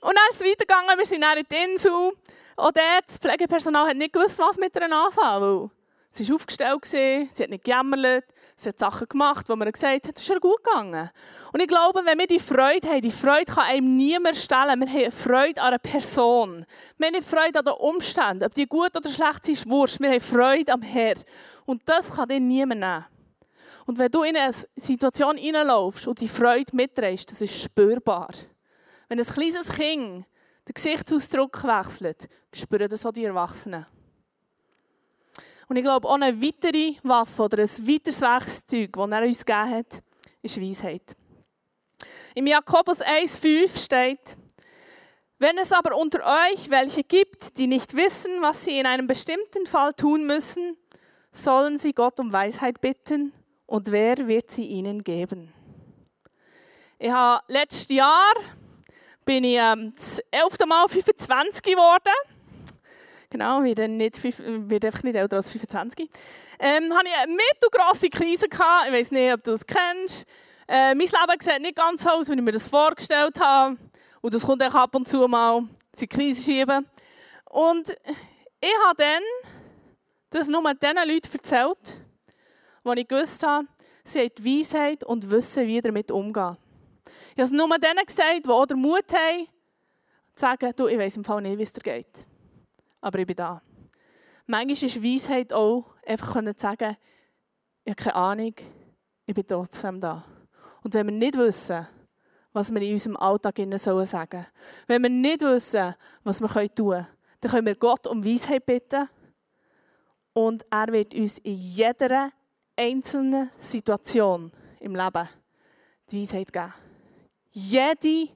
und 0.00 0.16
dann 0.16 0.28
ist 0.30 0.40
es 0.40 0.46
weitergegangen, 0.46 0.96
wir 0.96 1.04
sind 1.04 1.20
dann 1.20 1.36
in 1.36 1.44
die 1.50 1.56
Insel. 1.70 2.12
Auch 2.56 2.72
dort, 2.72 3.04
das 3.06 3.18
Pflegepersonal 3.18 3.88
hat 3.90 3.96
nicht 3.96 4.14
gewusst, 4.14 4.38
was 4.38 4.56
mit 4.56 4.74
ihr 4.74 4.90
anfangen 4.90 5.70
Sie 6.10 6.26
war 6.26 6.36
aufgestellt, 6.36 6.84
sie 6.86 7.28
hat 7.42 7.50
nicht 7.50 7.64
gejammert, 7.64 8.24
sie 8.56 8.70
hat 8.70 8.78
Sachen 8.78 9.08
gemacht, 9.08 9.48
wo 9.48 9.56
man 9.56 9.70
gesagt 9.70 10.08
hat, 10.08 10.16
es 10.16 10.22
ist 10.22 10.30
ihr 10.30 10.40
gut 10.40 10.64
gegangen. 10.64 11.10
Und 11.52 11.60
ich 11.60 11.68
glaube, 11.68 12.00
wenn 12.04 12.18
wir 12.18 12.26
die 12.26 12.38
Freude 12.38 12.88
haben, 12.88 13.02
die 13.02 13.10
Freude 13.10 13.44
kann 13.44 13.64
einem 13.64 13.96
niemand 13.96 14.36
stellen. 14.36 14.80
Wir 14.80 14.88
haben 14.88 15.12
Freude 15.12 15.60
an 15.60 15.68
einer 15.68 15.78
Person. 15.78 16.64
Wir 16.96 17.06
haben 17.08 17.14
nicht 17.14 17.28
Freude 17.28 17.58
an 17.58 17.64
den 17.66 17.74
Umständen. 17.74 18.44
Ob 18.44 18.54
die 18.54 18.66
gut 18.66 18.96
oder 18.96 19.08
schlecht 19.08 19.44
sind, 19.44 19.54
ist 19.54 19.68
wurscht. 19.68 20.00
Wir 20.00 20.12
haben 20.12 20.20
Freude 20.20 20.72
am 20.72 20.82
Herrn. 20.82 21.22
Und 21.66 21.82
das 21.84 22.10
kann 22.10 22.28
dir 22.28 22.40
niemand 22.40 22.80
nehmen. 22.80 23.04
Und 23.84 23.98
wenn 23.98 24.10
du 24.10 24.22
in 24.22 24.36
eine 24.36 24.54
Situation 24.76 25.36
hineinlaufst 25.36 26.08
und 26.08 26.20
die 26.20 26.28
Freude 26.28 26.74
mitträgst, 26.74 27.30
das 27.30 27.42
ist 27.42 27.62
spürbar. 27.62 28.30
Wenn 29.08 29.18
ein 29.18 29.26
kleines 29.26 29.72
Kind 29.72 30.26
den 30.66 30.74
Gesichtsausdruck 30.74 31.64
wechselt, 31.64 32.28
spüren 32.52 32.88
das 32.88 33.06
auch 33.06 33.12
die 33.12 33.24
Erwachsenen. 33.24 33.86
Und 35.68 35.76
ich 35.76 35.82
glaube, 35.82 36.08
auch 36.08 36.14
eine 36.14 36.40
weitere 36.42 36.94
Waffe 37.02 37.42
oder 37.42 37.58
ein 37.58 37.68
weiteres 37.68 38.20
Werkzeug, 38.20 38.92
das 38.92 39.10
er 39.10 39.22
uns 39.22 39.44
gegeben 39.44 39.70
hat, 39.70 40.02
ist 40.42 40.60
Weisheit. 40.60 41.16
Im 42.34 42.46
Jakobus 42.46 43.00
1,5 43.00 43.78
steht, 43.78 44.36
wenn 45.38 45.58
es 45.58 45.72
aber 45.72 45.96
unter 45.96 46.20
euch 46.20 46.70
welche 46.70 47.04
gibt, 47.04 47.58
die 47.58 47.66
nicht 47.66 47.94
wissen, 47.94 48.40
was 48.40 48.64
sie 48.64 48.78
in 48.78 48.86
einem 48.86 49.06
bestimmten 49.06 49.66
Fall 49.66 49.92
tun 49.92 50.26
müssen, 50.26 50.76
sollen 51.30 51.78
sie 51.78 51.92
Gott 51.92 52.18
um 52.18 52.32
Weisheit 52.32 52.80
bitten 52.80 53.32
und 53.66 53.92
wer 53.92 54.26
wird 54.26 54.50
sie 54.50 54.64
ihnen 54.64 55.04
geben? 55.04 55.52
Ich 56.98 57.10
habe 57.10 57.44
letztes 57.46 57.94
Jahr 57.94 58.32
bin 59.24 59.44
ich 59.44 59.58
ähm, 59.58 59.92
das 59.94 60.20
elfte 60.30 60.66
Mal 60.66 60.88
25 60.88 61.62
geworden. 61.62 62.37
Genau, 63.30 63.62
wir 63.62 63.76
werden 63.76 63.98
nicht, 63.98 64.22
wird 64.22 64.84
einfach 64.86 65.02
nicht 65.02 65.14
älter 65.14 65.36
als 65.36 65.50
25. 65.50 66.08
Ähm, 66.58 66.94
hatte 66.94 67.08
ich 67.08 67.22
eine 67.22 67.32
mittelgrosse 67.34 68.08
Krise 68.08 68.48
gehabt. 68.48 68.86
Ich 68.86 68.92
weiß 68.92 69.10
nicht, 69.10 69.32
ob 69.34 69.44
du 69.44 69.50
das 69.50 69.66
kennst. 69.66 70.26
Äh, 70.66 70.94
mein 70.94 71.00
Leben 71.00 71.40
sieht 71.40 71.60
nicht 71.60 71.76
ganz 71.76 72.04
so 72.04 72.10
aus, 72.10 72.28
wie 72.30 72.34
ich 72.34 72.40
mir 72.40 72.52
das 72.52 72.68
vorgestellt 72.68 73.38
habe. 73.38 73.76
Und 74.22 74.32
das 74.32 74.42
kommt 74.42 74.62
auch 74.62 74.74
ab 74.74 74.94
und 74.94 75.06
zu 75.06 75.28
mal 75.28 75.62
die 76.00 76.06
Krise 76.06 76.42
schieben. 76.42 76.86
Und 77.50 77.90
ich 78.60 78.74
habe 78.86 78.96
dann 78.96 79.22
das 80.30 80.48
nur 80.48 80.62
den 80.62 80.96
Leuten 80.96 81.32
erzählt, 81.32 82.00
die 82.84 83.00
ich 83.00 83.08
gewusst 83.08 83.46
habe, 83.46 83.66
sie 84.04 84.20
haben 84.20 84.30
die 84.38 84.58
Weisheit 84.58 85.04
und 85.04 85.30
wissen, 85.30 85.66
wie 85.66 85.82
damit 85.82 86.10
umgehen. 86.10 86.56
Ich 87.34 87.40
habe 87.40 87.42
es 87.42 87.50
nur 87.50 87.68
denen 87.78 88.06
gesagt, 88.06 88.46
die 88.46 88.50
auch 88.50 88.64
den 88.64 88.78
Mut 88.78 89.12
haben, 89.12 89.46
zu 90.34 90.40
sagen, 90.40 90.72
du, 90.76 90.86
ich 90.86 90.98
weiß 90.98 91.18
im 91.18 91.24
Fall 91.24 91.42
nicht, 91.42 91.58
wie 91.58 91.62
es 91.62 91.72
dir 91.72 91.82
geht 91.82 92.27
aber 93.00 93.18
ich 93.18 93.26
bin 93.26 93.36
da. 93.36 93.62
Manchmal 94.46 94.72
ist 94.72 95.02
Weisheit 95.02 95.52
auch, 95.52 95.84
einfach 96.06 96.42
zu 96.42 96.52
sagen, 96.56 96.96
ich 97.84 97.90
habe 97.90 98.02
keine 98.02 98.14
Ahnung, 98.14 98.54
ich 99.26 99.34
bin 99.34 99.46
trotzdem 99.46 100.00
da. 100.00 100.24
Und 100.82 100.94
wenn 100.94 101.06
wir 101.06 101.14
nicht 101.14 101.36
wissen, 101.36 101.86
was 102.52 102.72
wir 102.72 102.80
in 102.82 102.92
unserem 102.92 103.16
Alltag 103.16 103.56
sagen 103.56 103.78
sollen, 103.78 104.46
wenn 104.86 105.02
wir 105.02 105.10
nicht 105.10 105.42
wissen, 105.42 105.94
was 106.24 106.40
wir 106.40 106.48
tun 106.48 106.90
können, 106.90 107.06
dann 107.40 107.50
können 107.50 107.66
wir 107.66 107.74
Gott 107.76 108.06
um 108.06 108.24
Weisheit 108.24 108.64
bitten 108.64 109.08
und 110.32 110.64
er 110.70 110.88
wird 110.88 111.14
uns 111.14 111.38
in 111.38 111.54
jeder 111.54 112.32
einzelnen 112.76 113.50
Situation 113.58 114.52
im 114.80 114.94
Leben 114.94 115.28
die 116.10 116.22
Weisheit 116.22 116.52
geben. 116.52 116.74
Jede 117.50 118.28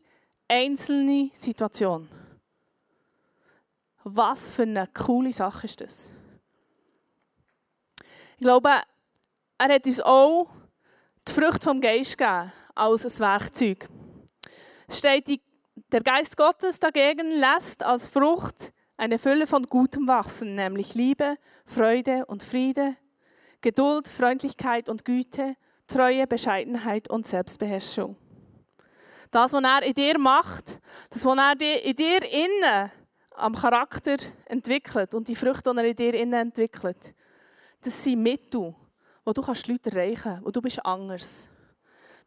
einzelne 0.49 1.31
Situation. 1.33 2.09
Was 4.05 4.51
für 4.51 4.63
eine 4.63 4.89
coole 4.89 5.33
Sache 5.33 5.67
ist 5.67 5.81
das? 5.81 6.11
Ich 8.37 8.43
glaube, 8.43 8.71
er 9.59 9.75
hat 9.75 9.87
uns 9.87 10.01
auch 10.01 10.49
die 11.29 11.33
Frucht 11.33 11.63
vom 11.63 11.81
Geist 11.81 12.19
gegeben, 12.19 12.53
als 12.75 13.07
ein 13.07 13.19
Werkzeug. 13.21 13.89
Steht, 14.89 15.41
der 15.93 16.01
Geist 16.01 16.37
Gottes 16.37 16.81
dagegen 16.81 17.31
lässt 17.31 17.85
als 17.85 18.09
Frucht 18.09 18.73
eine 18.97 19.19
Fülle 19.19 19.47
von 19.47 19.67
Gutem 19.67 20.09
wachsen, 20.09 20.55
nämlich 20.57 20.95
Liebe, 20.95 21.37
Freude 21.65 22.27
und 22.27 22.43
Friede, 22.43 22.97
Geduld, 23.61 24.09
Freundlichkeit 24.09 24.89
und 24.89 25.05
Güte, 25.05 25.57
Treue, 25.87 26.27
Bescheidenheit 26.27 27.09
und 27.09 27.27
Selbstbeherrschung. 27.27 28.17
Das, 29.31 29.53
was 29.53 29.63
er 29.63 29.83
in 29.83 29.95
dir 29.95 30.19
macht, 30.19 30.81
das, 31.11 31.25
was 31.25 31.39
er 31.39 31.85
in 31.85 31.97
dir 31.97 32.23
innen 32.23 32.91
am 33.37 33.55
Charakter 33.55 34.17
entwickelt 34.47 35.15
und 35.15 35.29
die 35.29 35.37
Früchte, 35.37 35.73
die 35.73 35.79
er 35.79 35.85
in 35.85 35.97
dir 35.97 36.15
entwickelt, 36.39 37.15
das 37.81 38.05
sind 38.05 38.23
Mittel, 38.23 38.75
wo 39.25 39.33
du 39.33 39.43
kannst 39.43 39.67
Leute 39.67 39.91
erreichen 39.91 40.23
kannst, 40.23 40.47
wo 40.47 40.51
du 40.51 40.63
bist 40.63 40.85
anders. 40.85 41.49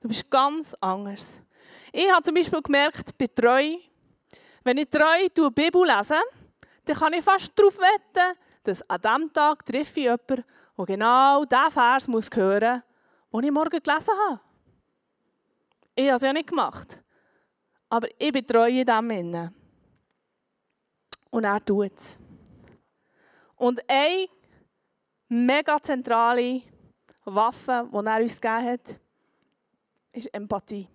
Du 0.01 0.07
bist 0.07 0.29
ganz 0.29 0.75
anders. 0.79 1.41
Ich 1.91 2.11
habe 2.11 2.23
zum 2.23 2.35
Beispiel 2.35 2.61
gemerkt, 2.61 3.17
bei 3.17 3.27
Treu, 3.27 3.77
wenn 4.63 4.77
ich 4.77 4.89
treu 4.89 5.27
die 5.35 5.49
Bibel 5.51 5.83
lese, 5.85 6.19
dann 6.83 6.95
kann 6.95 7.13
ich 7.13 7.23
fast 7.23 7.57
darauf 7.57 7.77
wetten, 7.77 8.37
dass 8.63 8.87
an 8.89 9.01
diesem 9.01 9.33
Tag 9.33 9.65
treffe 9.65 9.99
ich 9.99 10.05
jemanden, 10.05 10.43
der 10.77 10.85
genau 10.85 11.45
diesen 11.45 11.71
Vers 11.71 12.07
muss 12.07 12.29
hören 12.33 12.83
muss, 13.31 13.41
den 13.41 13.47
ich 13.47 13.53
morgen 13.53 13.81
gelesen 13.81 14.13
habe. 14.27 14.39
Ich 15.95 16.07
habe 16.07 16.17
es 16.17 16.21
ja 16.21 16.33
nicht 16.33 16.49
gemacht. 16.49 17.01
Aber 17.89 18.07
ich 18.17 18.31
bin 18.31 18.45
treu 18.45 18.67
in 18.67 18.85
dem 18.85 19.11
Innen. 19.11 19.55
Und 21.35 21.43
er 21.43 21.59
tut 21.65 21.91
es. 21.97 22.17
Und 23.57 23.81
eine 23.89 24.27
mega 25.27 25.83
zentrale 25.83 26.61
Waffe, 27.25 27.89
die 27.91 28.05
er 28.05 28.21
uns 28.21 28.39
gegeben 28.39 28.65
hat, 28.65 28.99
ist 30.13 30.33
Empathie. 30.33 30.87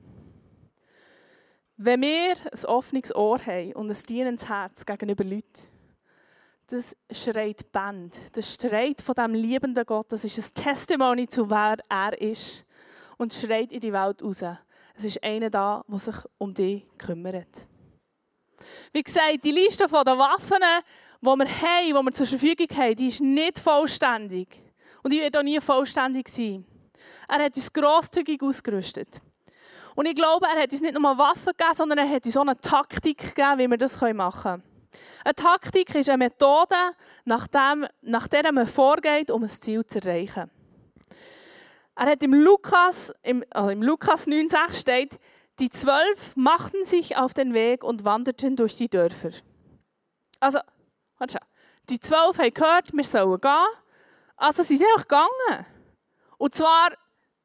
Wenn 1.77 2.01
wir 2.01 2.37
ein 2.53 2.65
offenes 2.65 3.15
Ohr 3.15 3.39
haben 3.45 3.75
und 3.75 3.91
ein 3.91 4.07
dienendes 4.09 4.49
Herz 4.49 4.87
gegenüber 4.87 5.25
Leuten, 5.25 5.69
das 6.69 6.97
schreit 7.11 7.71
Band. 7.71 8.19
Das 8.33 8.55
schreit 8.55 9.03
von 9.03 9.17
dem 9.17 9.35
liebenden 9.35 9.85
Gott. 9.85 10.11
Das 10.11 10.25
ist 10.25 10.39
ein 10.39 10.65
Testimony 10.65 11.29
zu 11.29 11.51
wer 11.51 11.77
er 11.91 12.19
ist. 12.19 12.65
Und 13.19 13.35
schreit 13.35 13.75
in 13.75 13.81
die 13.81 13.93
Welt 13.93 14.23
raus. 14.23 14.43
Es 14.95 15.05
ist 15.05 15.23
einer 15.23 15.51
da, 15.51 15.85
der 15.87 15.99
sich 15.99 16.17
um 16.39 16.55
dich 16.55 16.87
kümmert. 16.97 17.69
Wie 18.93 19.03
gesagt, 19.03 19.45
die 19.45 19.53
Liste 19.53 19.87
der 19.87 20.19
Waffen, 20.19 20.59
die 21.21 21.27
wir 21.27 21.29
haben, 21.29 21.87
die 21.87 21.93
wir 21.93 22.13
zur 22.13 22.27
Verfügung 22.27 22.69
haben, 22.77 22.95
die 22.95 23.09
ist 23.09 23.21
nicht 23.21 23.59
vollständig. 23.59 24.63
Und 25.03 25.13
die 25.13 25.21
wird 25.21 25.37
auch 25.37 25.43
nie 25.43 25.61
vollständig 25.61 26.29
sein. 26.29 26.65
Er 27.29 27.45
hat 27.45 27.57
uns 27.57 27.73
grosszügig 27.73 28.43
ausgerüstet. 28.43 29.21
Und 29.95 30.07
ich 30.07 30.15
glaube, 30.15 30.47
er 30.47 30.63
hat 30.63 30.73
uns 30.73 30.81
nicht 30.81 30.99
nur 30.99 31.19
Waffen 31.19 31.53
gegeben, 31.57 31.75
sondern 31.75 31.99
er 31.99 32.09
hat 32.09 32.25
uns 32.25 32.37
auch 32.37 32.43
eine 32.43 32.59
Taktik 32.59 33.35
gegeben, 33.35 33.59
wie 33.59 33.69
wir 33.69 33.79
das 33.79 34.01
machen 34.01 34.43
können. 34.43 34.63
Eine 35.25 35.35
Taktik 35.35 35.95
ist 35.95 36.09
eine 36.09 36.19
Methode, 36.19 36.75
nach, 37.25 37.47
dem, 37.47 37.87
nach 38.03 38.27
der 38.29 38.53
man 38.53 38.67
vorgeht, 38.67 39.31
um 39.31 39.43
ein 39.43 39.49
Ziel 39.49 39.85
zu 39.87 39.99
erreichen. 39.99 40.51
Er 41.95 42.07
hat 42.07 42.23
im 42.23 42.35
Lukas, 42.35 43.13
im, 43.23 43.45
also 43.51 43.71
im 43.71 43.83
Lukas 43.83 44.27
9,6 44.27 44.75
steht, 44.75 45.19
die 45.61 45.69
zwölf 45.69 46.35
machten 46.37 46.85
sich 46.85 47.17
auf 47.17 47.35
den 47.35 47.53
Weg 47.55 47.85
und 47.85 48.05
wanderten 48.05 48.57
durch 48.57 48.77
die 48.77 48.89
Dörfer. 48.89 49.31
Also, 50.41 50.59
schon. 51.19 51.41
Die 51.91 52.01
zwölf 52.01 52.39
haben 52.39 52.55
gehört, 52.55 52.93
wir 52.93 53.05
sollen 53.05 53.41
gehen. 53.41 53.67
Also 54.37 54.63
sie 54.63 54.77
sind 54.77 54.89
auch 54.97 55.03
gegangen. 55.03 55.67
Und 56.39 56.55
zwar, 56.55 56.91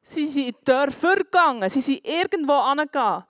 sie 0.02 0.26
sind 0.26 0.46
in 0.46 0.54
die 0.58 0.64
Dörfer 0.64 1.16
gegangen. 1.16 1.68
Sie 1.68 1.80
sind 1.80 2.06
irgendwo 2.06 2.54
angegangen. 2.54 3.24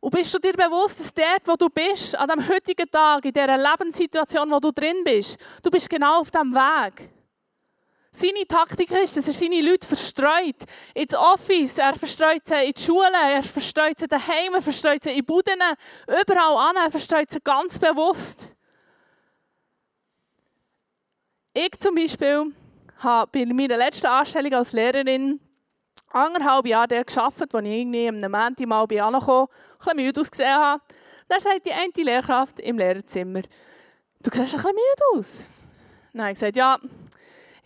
Und 0.00 0.10
bist 0.10 0.34
du 0.34 0.38
dir 0.38 0.52
bewusst, 0.54 0.98
dass 0.98 1.14
dort, 1.14 1.46
wo 1.46 1.54
du 1.54 1.68
bist, 1.68 2.16
an 2.16 2.28
dem 2.28 2.48
heutigen 2.48 2.90
Tag, 2.90 3.24
in 3.24 3.32
dieser 3.32 3.56
Lebenssituation, 3.56 4.50
wo 4.50 4.58
du 4.58 4.72
drin 4.72 5.04
bist, 5.04 5.38
du 5.62 5.70
bist 5.70 5.88
genau 5.88 6.20
auf 6.20 6.30
diesem 6.30 6.52
Weg. 6.52 7.10
Seine 8.18 8.46
Taktik 8.46 8.90
ist, 8.92 9.14
dass 9.18 9.28
er 9.28 9.34
seine 9.34 9.60
Leute 9.60 9.86
verstreut. 9.86 10.56
Ins 10.94 11.14
Office, 11.14 11.76
er 11.76 11.94
verstreut 11.94 12.46
sie 12.46 12.54
in 12.54 12.72
die 12.72 12.80
Schule, 12.80 13.12
er 13.12 13.42
verstreut 13.42 13.98
sie 13.98 14.08
daheim, 14.08 14.54
er 14.54 14.62
verstreut 14.62 15.02
sie 15.02 15.10
in 15.10 15.22
Buden, 15.22 15.60
überall 16.06 16.70
an, 16.70 16.76
er 16.76 16.90
verstreut 16.90 17.30
sie 17.30 17.40
ganz 17.44 17.78
bewusst. 17.78 18.54
Ich 21.52 21.78
zum 21.78 21.94
Beispiel 21.94 22.54
habe 23.00 23.30
bei 23.32 23.44
meiner 23.52 23.76
letzten 23.76 24.06
Anstellung 24.06 24.54
als 24.54 24.72
Lehrerin 24.72 25.38
anderthalb 26.08 26.66
Jahre 26.68 26.88
dort 26.88 27.08
gearbeitet, 27.08 27.54
als 27.54 27.66
ich 27.66 27.70
irgendwie 27.70 28.08
am 28.08 28.20
Montag 28.20 28.66
mal 28.66 28.86
bei 28.86 29.02
angekommen, 29.02 29.48
ein 29.48 29.78
bisschen 29.78 29.96
müde 29.96 30.20
ausgesehen 30.22 30.54
habe. 30.54 30.82
Dann 31.28 31.40
sagt 31.40 31.66
die 31.66 31.72
eine 31.72 31.90
Lehrkraft 31.94 32.60
im 32.60 32.78
Lehrerzimmer, 32.78 33.42
du 33.42 34.30
siehst 34.30 34.38
ein 34.38 34.44
bisschen 34.44 34.70
müde 34.70 35.18
aus. 35.18 35.48
Dann 36.14 36.22
habe 36.22 36.32
ich 36.32 36.38
gesagt, 36.38 36.56
ja, 36.56 36.78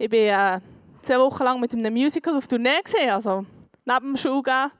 ich 0.00 0.10
war 0.10 0.56
äh, 0.56 0.60
zwei 1.02 1.18
Wochen 1.18 1.44
lang 1.44 1.60
mit 1.60 1.74
einem 1.74 1.92
Musical 1.92 2.34
auf 2.34 2.46
Tournee, 2.46 2.80
gewesen, 2.82 3.10
also 3.10 3.44
neben 3.84 4.06
dem 4.06 4.16
Schulgehen. 4.16 4.72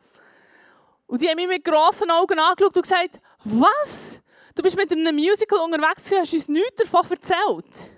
Und 1.06 1.20
die 1.20 1.28
haben 1.28 1.36
mich 1.36 1.48
mit 1.48 1.64
grossen 1.64 2.10
Augen 2.10 2.38
angeschaut 2.38 2.74
und 2.74 2.82
gesagt, 2.82 3.20
was? 3.44 4.18
Du 4.54 4.62
bist 4.62 4.76
mit 4.76 4.90
einem 4.90 5.14
Musical 5.14 5.58
unterwegs 5.58 6.10
und 6.10 6.20
hast 6.20 6.32
uns 6.32 6.48
nichts 6.48 6.90
davon 6.90 7.10
erzählt. 7.10 7.96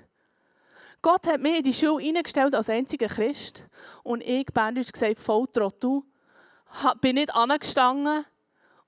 Gott 1.00 1.26
hat 1.28 1.40
mich 1.40 1.58
in 1.58 1.62
die 1.62 1.72
Schule 1.72 2.04
eingestellt 2.04 2.56
als 2.56 2.68
einziger 2.68 3.06
Christ. 3.06 3.66
Und 4.02 4.20
ich, 4.22 4.46
Berndeutsch 4.46 4.92
gesagt, 4.92 5.18
voll 5.18 5.46
Trottel, 5.46 6.02
bin 7.00 7.14
nicht 7.14 7.32
angestanden 7.32 8.24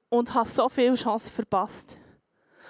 und 0.08 0.34
habe 0.34 0.48
so 0.48 0.68
viele 0.68 0.94
Chancen 0.94 1.30
verpasst. 1.30 1.98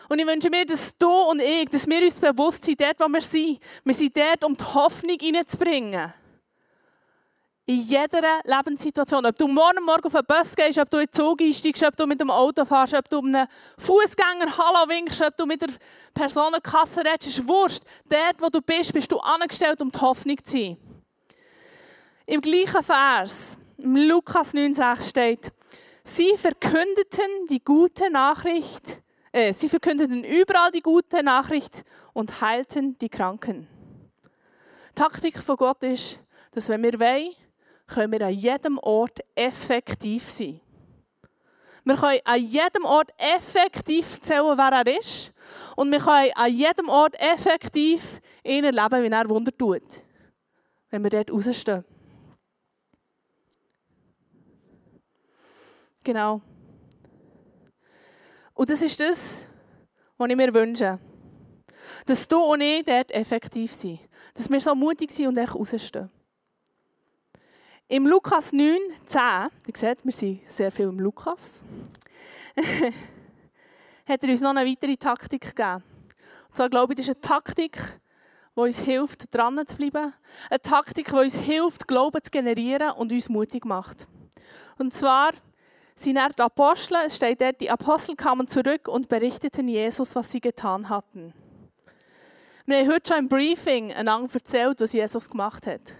Und 0.09 0.19
ich 0.19 0.27
wünsche 0.27 0.51
mir, 0.51 0.67
dass 0.67 0.97
du 0.99 1.11
und 1.11 1.41
ich, 1.41 1.69
dass 1.69 1.87
wir 1.87 2.03
uns 2.03 2.21
bewusst 2.21 2.65
sind, 2.65 2.81
dort, 2.81 3.01
wo 3.01 3.09
wir 3.09 3.21
sind. 3.21 3.59
Wir 3.85 3.95
sind 3.95 4.17
dort, 4.17 4.45
um 4.45 4.57
die 4.57 4.65
Hoffnung 4.65 5.17
hineinzubringen. 5.19 6.13
In 7.67 7.81
jeder 7.81 8.41
Lebenssituation. 8.45 9.25
Ob 9.25 9.37
du 9.37 9.49
morgen 9.49 9.83
Morgen 9.85 10.05
auf 10.05 10.13
den 10.13 10.27
Bus 10.27 10.55
gehst, 10.55 10.79
ob 10.79 10.91
du 10.91 10.99
in 10.99 11.07
den 11.07 11.13
Zug 11.13 11.41
einsteigst, 11.41 11.83
ob 11.83 11.97
du 11.97 12.07
mit 12.07 12.21
dem 12.21 12.31
Auto 12.31 12.67
fährst, 12.67 12.93
ob 12.93 13.09
du 13.09 13.21
einem 13.21 13.47
Fußgänger 13.79 14.59
Hallo 14.59 14.87
winkst, 14.91 15.23
ob 15.23 15.35
du 15.35 15.47
mit 15.47 15.63
der 15.63 15.71
Personenkasse 16.13 17.01
redest, 17.01 17.39
ist 17.39 17.49
wurscht. 17.49 17.83
Dort, 18.07 18.41
wo 18.41 18.51
du 18.51 18.61
bist, 18.61 18.93
bist 18.93 19.11
du 19.11 19.19
angestellt, 19.19 19.81
um 19.81 19.91
die 19.91 19.99
Hoffnung 19.99 20.37
zu 20.45 20.59
sein. 20.59 20.77
Im 22.27 22.43
gleichen 22.43 22.83
Vers, 22.83 23.57
im 23.79 23.97
Lukas 23.97 24.53
9,6 24.53 25.09
steht, 25.09 25.53
sie 26.05 26.37
verkündeten 26.37 27.47
die 27.49 27.65
gute 27.65 28.11
Nachricht 28.11 29.03
äh, 29.35 29.53
sie 29.53 29.69
verkündeten 29.69 30.23
überall 30.23 30.71
die 30.71 30.81
gute 30.81 31.25
Nachricht 31.25 31.85
und 32.13 32.41
heilten 32.41 32.97
die 32.99 33.09
Kranken. 33.09 33.67
Die 34.91 34.95
Taktik 34.95 35.39
von 35.39 35.57
Gott 35.57 35.83
ist, 35.83 36.21
dass 36.53 36.69
wenn 36.69 36.85
wir 36.85 37.01
wollen, 37.01 37.35
können 37.89 38.13
wir 38.13 38.25
an 38.25 38.33
jedem 38.33 38.79
Ort 38.79 39.19
effektiv 39.35 40.31
sein. 40.31 40.61
Wir 41.83 41.97
können 41.97 42.21
an 42.25 42.47
jedem 42.47 42.85
Ort 42.85 43.11
effektiv 43.19 44.15
erzählen, 44.15 44.57
wer 44.57 44.71
er 44.71 44.99
ist. 44.99 45.33
Und 45.75 45.91
wir 45.91 45.99
können 45.99 46.31
an 46.37 46.57
jedem 46.57 46.89
Ort 46.89 47.17
effektiv 47.19 48.21
ihn 48.45 48.65
erleben, 48.65 49.03
wie 49.03 49.13
er 49.13 49.29
Wunder 49.29 49.53
tut. 49.57 49.83
Wenn 50.91 51.03
wir 51.03 51.11
dort 51.11 51.33
rausstehen. 51.33 51.85
Genau. 56.05 56.41
Und 58.55 58.71
das 58.71 58.83
ist 58.83 58.99
das, 59.01 59.47
was 60.17 60.31
ich 60.31 60.37
mir 60.37 60.55
wünsche. 60.55 60.99
Dass 62.07 62.27
du 62.27 62.39
und 62.39 62.61
ich 62.61 62.85
dort 62.85 63.11
effektiv 63.11 63.73
sind. 63.73 64.01
Dass 64.35 64.49
wir 64.49 64.61
so 64.61 64.75
mutig 64.75 65.11
sind 65.11 65.29
und 65.29 65.37
echt 65.37 65.55
rausstehen. 65.55 66.11
Im 67.89 68.07
Lukas 68.07 68.53
9, 68.53 68.79
10, 69.05 69.21
ihr 69.67 69.77
seht, 69.77 70.05
wir 70.05 70.13
sind 70.13 70.41
sehr 70.51 70.73
viel 70.73 70.87
im 70.87 70.99
Lukas, 70.99 71.63
hat 74.07 74.23
er 74.23 74.31
uns 74.31 74.41
noch 74.41 74.51
eine 74.51 74.69
weitere 74.69 74.97
Taktik 74.97 75.55
gegeben. 75.55 75.83
Und 76.49 76.57
zwar 76.57 76.71
glaube 76.71 76.95
ich, 76.95 76.97
das 76.97 77.09
ist 77.09 77.17
eine 77.17 77.21
Taktik, 77.21 78.01
die 78.57 78.61
uns 78.61 78.79
hilft, 78.79 79.35
dran 79.35 79.61
zu 79.67 79.77
bleiben. 79.77 80.15
Eine 80.49 80.61
Taktik, 80.63 81.09
die 81.11 81.17
uns 81.17 81.35
hilft, 81.35 81.87
Glauben 81.87 82.23
zu 82.23 82.31
generieren 82.31 82.93
und 82.93 83.13
uns 83.13 83.29
mutig 83.29 83.67
macht. 83.67 84.07
Und 84.79 84.95
zwar 84.95 85.33
er 86.03 86.31
die 86.31 86.43
Apostel, 86.43 87.09
steht 87.11 87.41
dort, 87.41 87.61
die 87.61 87.71
Apostel 87.71 88.17
kamen 88.17 88.47
zurück 88.47 88.89
und 88.89 89.09
berichteten 89.09 89.69
Jesus, 89.69 90.15
was 90.15 90.31
sie 90.31 90.41
getan 90.41 90.89
hatten. 90.89 91.33
Wir 92.67 92.79
haben 92.79 92.93
heute 92.93 93.09
schon 93.09 93.19
im 93.25 93.29
Briefing 93.29 93.93
einander 93.93 94.33
erzählt, 94.33 94.81
was 94.81 94.93
Jesus 94.93 95.29
gemacht 95.29 95.67
hat. 95.67 95.99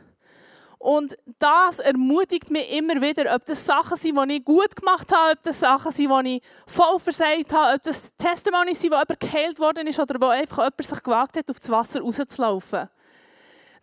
Und 0.79 1.17
das 1.39 1.79
ermutigt 1.79 2.51
mich 2.51 2.71
immer 2.77 3.01
wieder, 3.01 3.35
ob 3.35 3.47
das 3.47 3.65
Sachen 3.65 3.97
sind, 3.97 4.19
die 4.19 4.37
ich 4.37 4.45
gut 4.45 4.77
gemacht 4.77 5.11
habe, 5.15 5.33
ob 5.33 5.43
das 5.43 5.61
Sachen 5.61 5.93
sind, 5.93 6.11
die 6.27 6.37
ich 6.37 6.43
voll 6.67 6.99
versagt 7.01 7.53
habe, 7.53 7.75
ob 7.75 7.83
das 7.83 8.15
Testimony 8.17 8.75
sind, 8.75 8.93
wo 8.93 8.97
jemand 8.97 9.21
geheilt 9.21 9.59
worden 9.59 9.87
ist 9.87 9.99
oder 9.99 10.21
wo 10.21 10.27
einfach 10.27 10.59
jemand 10.59 10.83
sich 10.83 11.03
gewagt 11.03 11.37
hat, 11.39 11.51
auf 11.51 11.59
das 11.59 11.71
Wasser 11.71 12.01
rauszulaufen. 12.01 12.89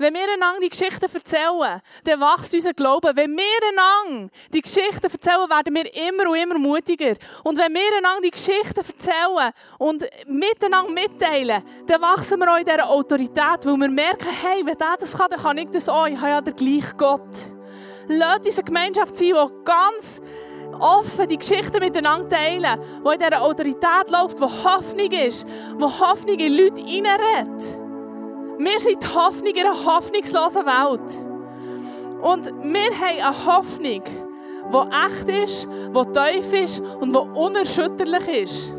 Wenn 0.02 0.16
wir 0.16 0.34
einander 0.34 0.60
die 0.60 0.70
Geschichten 0.70 1.06
erzählen, 1.14 1.80
dann 2.04 2.20
wächst 2.20 2.52
unser 2.56 2.74
Glaube. 2.74 3.12
Wenn 3.14 3.38
wir 3.38 3.44
einander 3.70 4.32
die 4.52 4.62
Geschichten 4.62 5.04
erzählen, 5.04 5.48
werden 5.48 5.76
wir 5.76 6.08
immer 6.08 6.28
und 6.28 6.38
immer 6.38 6.58
mutiger. 6.58 7.14
Und 7.44 7.56
wenn 7.60 7.72
wir 7.72 7.98
einander 8.00 8.22
die 8.24 8.32
Geschichten 8.32 8.80
erzählen 8.80 9.52
und 9.78 10.04
miteinander 10.26 10.92
mitteilen, 10.92 11.64
dann 11.86 12.02
wachsen 12.02 12.40
wir 12.40 12.52
auch 12.52 12.58
in 12.58 12.66
dieser 12.66 12.90
Autorität, 12.90 13.64
weil 13.64 13.78
wir 13.78 13.90
merken, 13.90 14.28
hey, 14.42 14.66
wenn 14.66 14.76
der 14.76 14.98
das 15.00 15.16
kann, 15.16 15.30
dann 15.30 15.40
kann 15.40 15.60
ich 15.60 15.70
das 15.70 15.88
auch. 15.88 16.08
Ich 16.08 16.18
habe 16.18 16.30
ja 16.30 16.42
den 16.42 16.56
gleichen 16.56 16.98
Gott. 16.98 17.54
Lasst 18.08 18.48
uns 18.48 18.58
eine 18.58 18.66
Gemeinschaft 18.66 19.16
sein, 19.16 19.28
die 19.28 19.64
ganz 19.64 20.20
offen 20.80 21.28
die 21.28 21.38
Geschichten 21.38 21.80
miteinander 21.80 22.28
teilen, 22.28 22.82
die 23.06 23.14
in 23.14 23.20
dieser 23.20 23.40
Autorität 23.40 24.10
läuft, 24.10 24.42
wo 24.42 24.50
Hoffnung 24.50 25.12
ist, 25.12 25.48
wo 25.78 26.00
Hoffnung 26.00 26.40
in 26.40 26.58
Leute 26.58 26.82
hineinredet. 26.82 27.81
Wir 28.63 28.80
sind 28.80 29.02
die 29.02 29.08
Hoffnung 29.08 29.54
in 29.56 29.65
einer 29.65 29.86
hoffnungslosen 29.86 30.63
Welt. 30.67 31.26
Und 32.21 32.45
wir 32.45 32.91
haben 32.91 33.19
eine 33.19 33.45
Hoffnung, 33.47 34.04
die 34.04 35.08
echt 35.08 35.43
ist, 35.43 35.67
die 35.67 36.13
tief 36.13 36.54
ist 36.54 36.84
und 37.00 37.12
die 37.12 37.39
unerschütterlich 37.39 38.28
ist. 38.28 38.74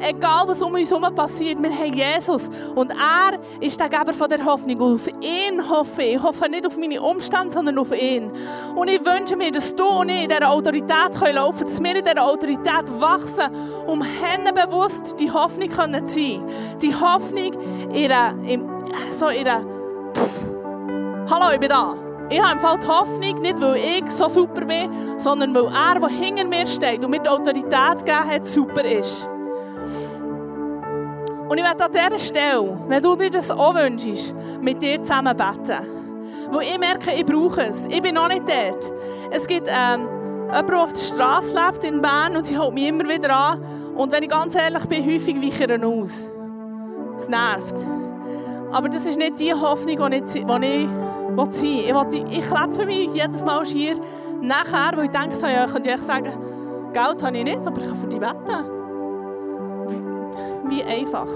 Egal 0.00 0.48
was 0.48 0.62
um 0.62 0.74
uns 0.74 0.90
herum 0.90 1.14
passiert, 1.14 1.62
wir 1.62 1.70
haben 1.70 1.92
Jesus. 1.92 2.50
Und 2.74 2.90
er 2.90 3.38
ist 3.60 3.78
der 3.78 3.88
Geber 3.88 4.12
von 4.14 4.28
der 4.28 4.44
Hoffnung. 4.44 4.80
Und 4.80 4.94
auf 4.94 5.06
ihn 5.20 5.68
hoffe 5.68 6.02
ich. 6.02 6.14
Ich 6.14 6.22
hoffe 6.22 6.48
nicht 6.48 6.66
auf 6.66 6.76
meine 6.76 7.00
Umstände, 7.00 7.52
sondern 7.52 7.78
auf 7.78 7.92
ihn. 7.92 8.32
Und 8.74 8.88
ich 8.88 9.04
wünsche 9.04 9.36
mir, 9.36 9.52
dass 9.52 9.72
du 9.76 9.84
und 9.84 10.08
ich 10.08 10.24
in 10.24 10.30
dieser 10.30 10.50
Autorität 10.50 11.20
laufen 11.32 11.58
können, 11.58 11.70
dass 11.70 11.82
wir 11.82 11.96
in 11.96 12.04
dieser 12.04 12.24
Autorität 12.24 13.00
wachsen, 13.00 13.54
um 13.86 14.00
bewusst 14.00 15.20
die 15.20 15.30
Hoffnung 15.30 15.70
zu 15.70 15.76
sein. 15.76 16.42
Die 16.80 16.94
Hoffnung 16.94 17.52
in 17.92 18.10
in, 18.46 18.69
so 19.20 19.28
in 19.28 19.46
einer, 19.46 19.64
Hallo, 21.30 21.52
ich 21.52 21.60
bin 21.60 21.68
da. 21.68 21.94
Ich 22.30 22.40
habe 22.40 22.52
im 22.54 22.58
Fall 22.58 22.78
die 22.78 22.86
Hoffnung, 22.86 23.40
nicht 23.42 23.60
weil 23.60 23.76
ich 23.76 24.10
so 24.10 24.28
super 24.28 24.64
bin, 24.64 24.90
sondern 25.18 25.54
weil 25.54 25.66
er, 25.66 26.00
der 26.00 26.08
hinter 26.08 26.46
mir 26.46 26.66
steht 26.66 27.04
und 27.04 27.10
mir 27.10 27.20
die 27.20 27.28
Autorität 27.28 27.98
gegeben 27.98 28.30
hat, 28.30 28.46
super 28.46 28.84
ist. 28.84 29.28
Und 31.48 31.58
ich 31.58 31.64
werde 31.64 31.84
an 31.84 31.92
dieser 31.92 32.18
Stelle, 32.18 32.78
wenn 32.88 33.02
du 33.02 33.14
dir 33.16 33.30
das 33.30 33.50
auch 33.50 33.74
wünschst, 33.74 34.34
mit 34.60 34.80
dir 34.80 35.02
zusammen 35.02 35.36
beten. 35.36 35.86
Weil 36.50 36.62
ich 36.62 36.78
merke, 36.78 37.12
ich 37.12 37.26
brauche 37.26 37.62
es. 37.62 37.86
Ich 37.86 38.00
bin 38.00 38.14
noch 38.14 38.28
nicht 38.28 38.48
dort. 38.48 38.92
Es 39.32 39.46
gibt 39.46 39.68
ähm, 39.68 40.08
jemanden, 40.46 40.66
der 40.66 40.82
auf 40.82 40.92
der 40.92 41.00
Straße 41.00 41.54
lebt 41.54 41.84
in 41.84 42.00
Bern 42.00 42.36
und 42.36 42.46
sie 42.46 42.58
hält 42.58 42.72
mich 42.72 42.88
immer 42.88 43.06
wieder 43.08 43.36
an. 43.36 43.62
Und 43.96 44.12
wenn 44.12 44.22
ich 44.22 44.30
ganz 44.30 44.54
ehrlich 44.54 44.84
bin, 44.86 45.04
häufig 45.04 45.36
weiche 45.36 45.74
ich 45.74 45.84
aus. 45.84 46.32
Es 47.18 47.28
nervt. 47.28 47.86
Aber 48.72 48.88
das 48.88 49.06
ist 49.06 49.18
nicht 49.18 49.38
die 49.38 49.52
Hoffnung, 49.52 50.10
die 50.10 50.16
ich, 50.18 50.34
ich 50.36 50.48
will 50.48 50.64
Ich, 52.12 52.38
ich 52.38 52.48
klebe 52.48 52.86
mich 52.86 53.14
jedes 53.14 53.44
Mal 53.44 53.64
schier 53.66 53.94
nachher, 54.40 54.96
wo 54.96 55.02
ich 55.02 55.10
denke, 55.10 55.36
ja, 55.42 55.64
ich 55.64 55.72
könnte 55.72 55.98
sagen, 55.98 56.32
Geld 56.92 57.22
habe 57.22 57.36
ich 57.36 57.44
nicht, 57.44 57.58
aber 57.58 57.80
ich 57.80 57.88
kann 57.88 57.96
für 57.96 58.06
dich 58.06 58.20
beten 58.20 58.79
wie 60.70 60.82
einfach. 60.82 61.28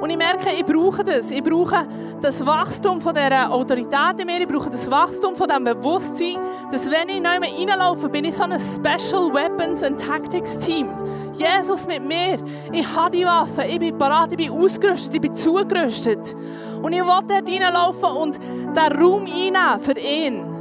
Und 0.00 0.10
ich 0.10 0.16
merke, 0.16 0.50
ich 0.50 0.64
brauche 0.64 1.02
das. 1.02 1.30
Ich 1.30 1.42
brauche 1.42 1.86
das 2.20 2.44
Wachstum 2.44 3.00
von 3.00 3.14
dieser 3.14 3.50
Autorität 3.50 4.20
in 4.20 4.26
mir. 4.26 4.40
Ich 4.40 4.48
brauche 4.48 4.70
das 4.70 4.90
Wachstum 4.90 5.34
von 5.34 5.48
diesem 5.48 5.64
Bewusstsein, 5.64 6.36
dass 6.70 6.90
wenn 6.90 7.08
ich 7.08 7.20
neu 7.20 7.38
reinlaufe, 7.38 8.08
bin 8.08 8.24
ich 8.26 8.36
so 8.36 8.44
ein 8.44 8.58
Special 8.58 9.32
Weapons 9.32 9.82
and 9.82 9.98
Tactics 9.98 10.58
Team. 10.58 10.88
Jesus 11.34 11.86
mit 11.86 12.04
mir. 12.04 12.38
Ich 12.72 12.86
habe 12.94 13.16
die 13.16 13.24
Waffen. 13.24 13.64
Ich 13.68 13.78
bin 13.78 13.96
parat. 13.96 14.32
Ich 14.32 14.38
bin 14.38 14.50
ausgerüstet. 14.50 15.14
Ich 15.14 15.20
bin 15.20 15.34
zugerüstet. 15.34 16.34
Und 16.82 16.92
ich 16.92 17.00
will 17.00 17.20
dort 17.26 17.48
reinlaufen 17.48 18.08
und 18.10 18.38
den 18.38 19.02
Raum 19.02 19.24
einnehmen 19.24 19.80
für 19.80 19.98
ihn. 19.98 20.55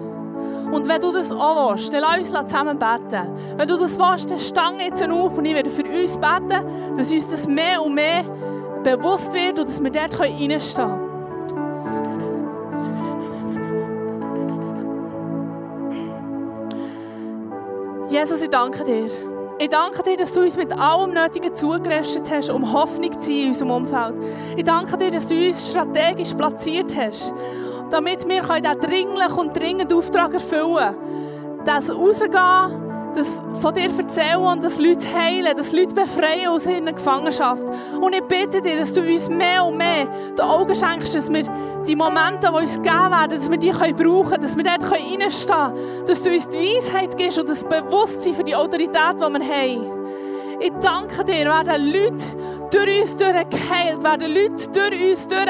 Und 0.72 0.88
wenn 0.88 1.02
du 1.02 1.12
das 1.12 1.32
auch 1.32 1.72
willst, 1.72 1.94
dann 1.94 2.02
lass 2.02 2.18
uns 2.18 2.50
zusammen 2.50 2.80
beten. 2.80 3.30
Wenn 3.58 3.68
du 3.68 3.78
das 3.78 3.98
willst, 3.98 4.32
dann 4.32 4.40
stang 4.40 4.80
jetzt 4.80 5.04
auf 5.04 5.38
und 5.38 5.46
ich 5.46 5.54
werde 5.54 5.70
für 5.70 5.84
uns 5.84 6.18
beten, 6.18 6.96
dass 6.98 7.12
uns 7.12 7.28
das 7.30 7.48
mehr 7.48 7.82
und 7.82 7.94
mehr 7.94 8.24
bewusst 8.84 9.34
wird 9.34 9.60
und 9.60 9.68
dass 9.68 9.84
wir 9.84 9.92
dort 9.92 10.20
reinstehen 10.20 10.88
können. 10.88 11.16
Jesus, 18.10 18.42
ich 18.42 18.50
danke 18.50 18.84
dir. 18.84 19.08
Ich 19.58 19.70
danke 19.70 20.04
dir, 20.04 20.18
dass 20.18 20.34
du 20.34 20.42
uns 20.42 20.58
mit 20.58 20.72
allem 20.78 21.14
Nötigen 21.14 21.56
zugerüstet 21.56 22.30
hast, 22.30 22.50
um 22.50 22.74
Hoffnung 22.74 23.20
zu 23.20 23.28
sein 23.28 23.38
in 23.38 23.48
unserem 23.48 23.72
Umfeld. 23.72 24.14
Ich 24.58 24.64
danke 24.64 24.98
dir, 24.98 25.12
dass 25.12 25.28
du 25.28 25.36
uns 25.36 25.70
strategisch 25.70 26.34
platziert 26.34 26.94
hast 26.96 27.34
damit 27.90 28.28
wir 28.28 28.42
diesen 28.42 28.80
dringlichen 28.82 29.38
und 29.38 29.56
dringenden 29.56 29.98
Auftrag 29.98 30.34
erfüllen 30.34 30.76
können. 30.76 31.64
Das 31.66 31.90
rausgehen, 31.90 32.86
das 33.16 33.42
von 33.62 33.74
dir 33.74 33.90
erzählen 33.98 34.38
und 34.38 34.64
das 34.64 34.78
Leute 34.78 35.06
heilen, 35.12 35.56
das 35.56 35.72
Leute 35.72 35.96
befreien 35.96 36.50
aus 36.50 36.66
ihrer 36.66 36.92
Gefangenschaft. 36.92 37.64
Und 38.00 38.14
ich 38.14 38.24
bitte 38.24 38.62
dich, 38.62 38.78
dass 38.78 38.94
du 38.94 39.02
uns 39.02 39.30
mehr 39.30 39.66
und 39.66 39.78
mehr 39.78 40.08
die 40.38 40.42
Augen 40.42 40.76
schenkst, 40.76 41.16
dass 41.16 41.32
wir 41.32 41.44
die 41.88 41.96
Momente, 41.96 42.50
die 42.50 42.62
uns 42.62 42.76
gegeben 42.76 43.12
werden, 43.12 43.38
dass 43.38 43.50
wir 43.50 43.58
die 43.58 43.72
brauchen 43.72 43.94
können, 43.94 44.42
dass 44.42 44.58
wir 44.58 44.64
dort 44.64 44.92
reinstehen 44.92 45.56
können, 45.56 46.06
dass 46.08 46.24
du 46.24 46.32
uns 46.32 46.48
die 46.50 46.58
Weisheit 46.58 47.18
gibst 47.18 47.40
und 47.40 47.50
das 47.50 47.64
Bewusstsein 47.64 48.34
für 48.34 48.44
die 48.44 48.56
Autorität, 48.56 49.16
die 49.16 49.20
wir 49.20 49.46
haben. 49.46 49.96
Ich 50.60 50.72
danke 50.82 51.24
dir, 51.26 51.46
werden 51.46 51.86
Leute 51.86 52.36
durch 52.72 53.02
uns 53.02 53.16
durchgeheilt, 53.16 54.04
werden 54.04 54.34
Leute 54.34 54.70
durch 54.72 55.12
uns 55.12 55.28
durch 55.28 55.46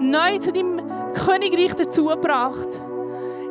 neu 0.00 0.38
zu 0.38 0.52
deinem 0.52 0.80
Königreich 1.24 1.74
dazugebracht. 1.74 2.80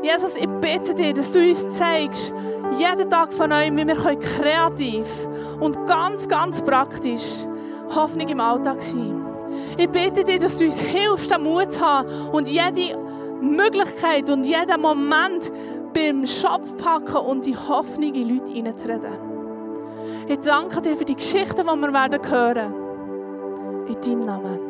Jesus, 0.03 0.35
ich 0.35 0.47
bitte 0.61 0.93
dir, 0.93 1.13
dass 1.13 1.31
du 1.31 1.39
uns 1.39 1.69
zeigst, 1.69 2.33
jeden 2.77 3.09
Tag 3.09 3.33
von 3.33 3.49
neuem, 3.49 3.75
wie 3.77 3.87
wir 3.87 3.95
kreativ 3.95 5.05
und 5.59 5.87
ganz, 5.87 6.27
ganz 6.27 6.61
praktisch 6.61 7.45
Hoffnung 7.93 8.27
im 8.27 8.39
Alltag 8.39 8.81
sein 8.81 9.25
Ich 9.77 9.89
bitte 9.89 10.23
dir, 10.23 10.39
dass 10.39 10.57
du 10.57 10.65
uns 10.65 10.79
hilfst, 10.79 11.31
den 11.31 11.43
Mut 11.43 11.73
zu 11.73 11.81
haben 11.81 12.09
und 12.31 12.47
jede 12.47 12.97
Möglichkeit 13.41 14.29
und 14.29 14.43
jeden 14.43 14.81
Moment 14.81 15.51
beim 15.93 16.25
Schopf 16.25 16.75
packen 16.77 17.17
und 17.17 17.45
die 17.45 17.55
Hoffnung 17.55 18.13
in 18.13 18.29
Leute 18.29 18.51
hineinzureden. 18.51 19.13
Ich 20.27 20.39
danke 20.39 20.81
dir 20.81 20.95
für 20.95 21.05
die 21.05 21.15
Geschichten, 21.15 21.65
die 21.65 21.81
wir 21.81 21.93
werden 21.93 22.29
hören. 22.29 22.73
In 23.87 24.01
deinem 24.01 24.19
Namen. 24.19 24.64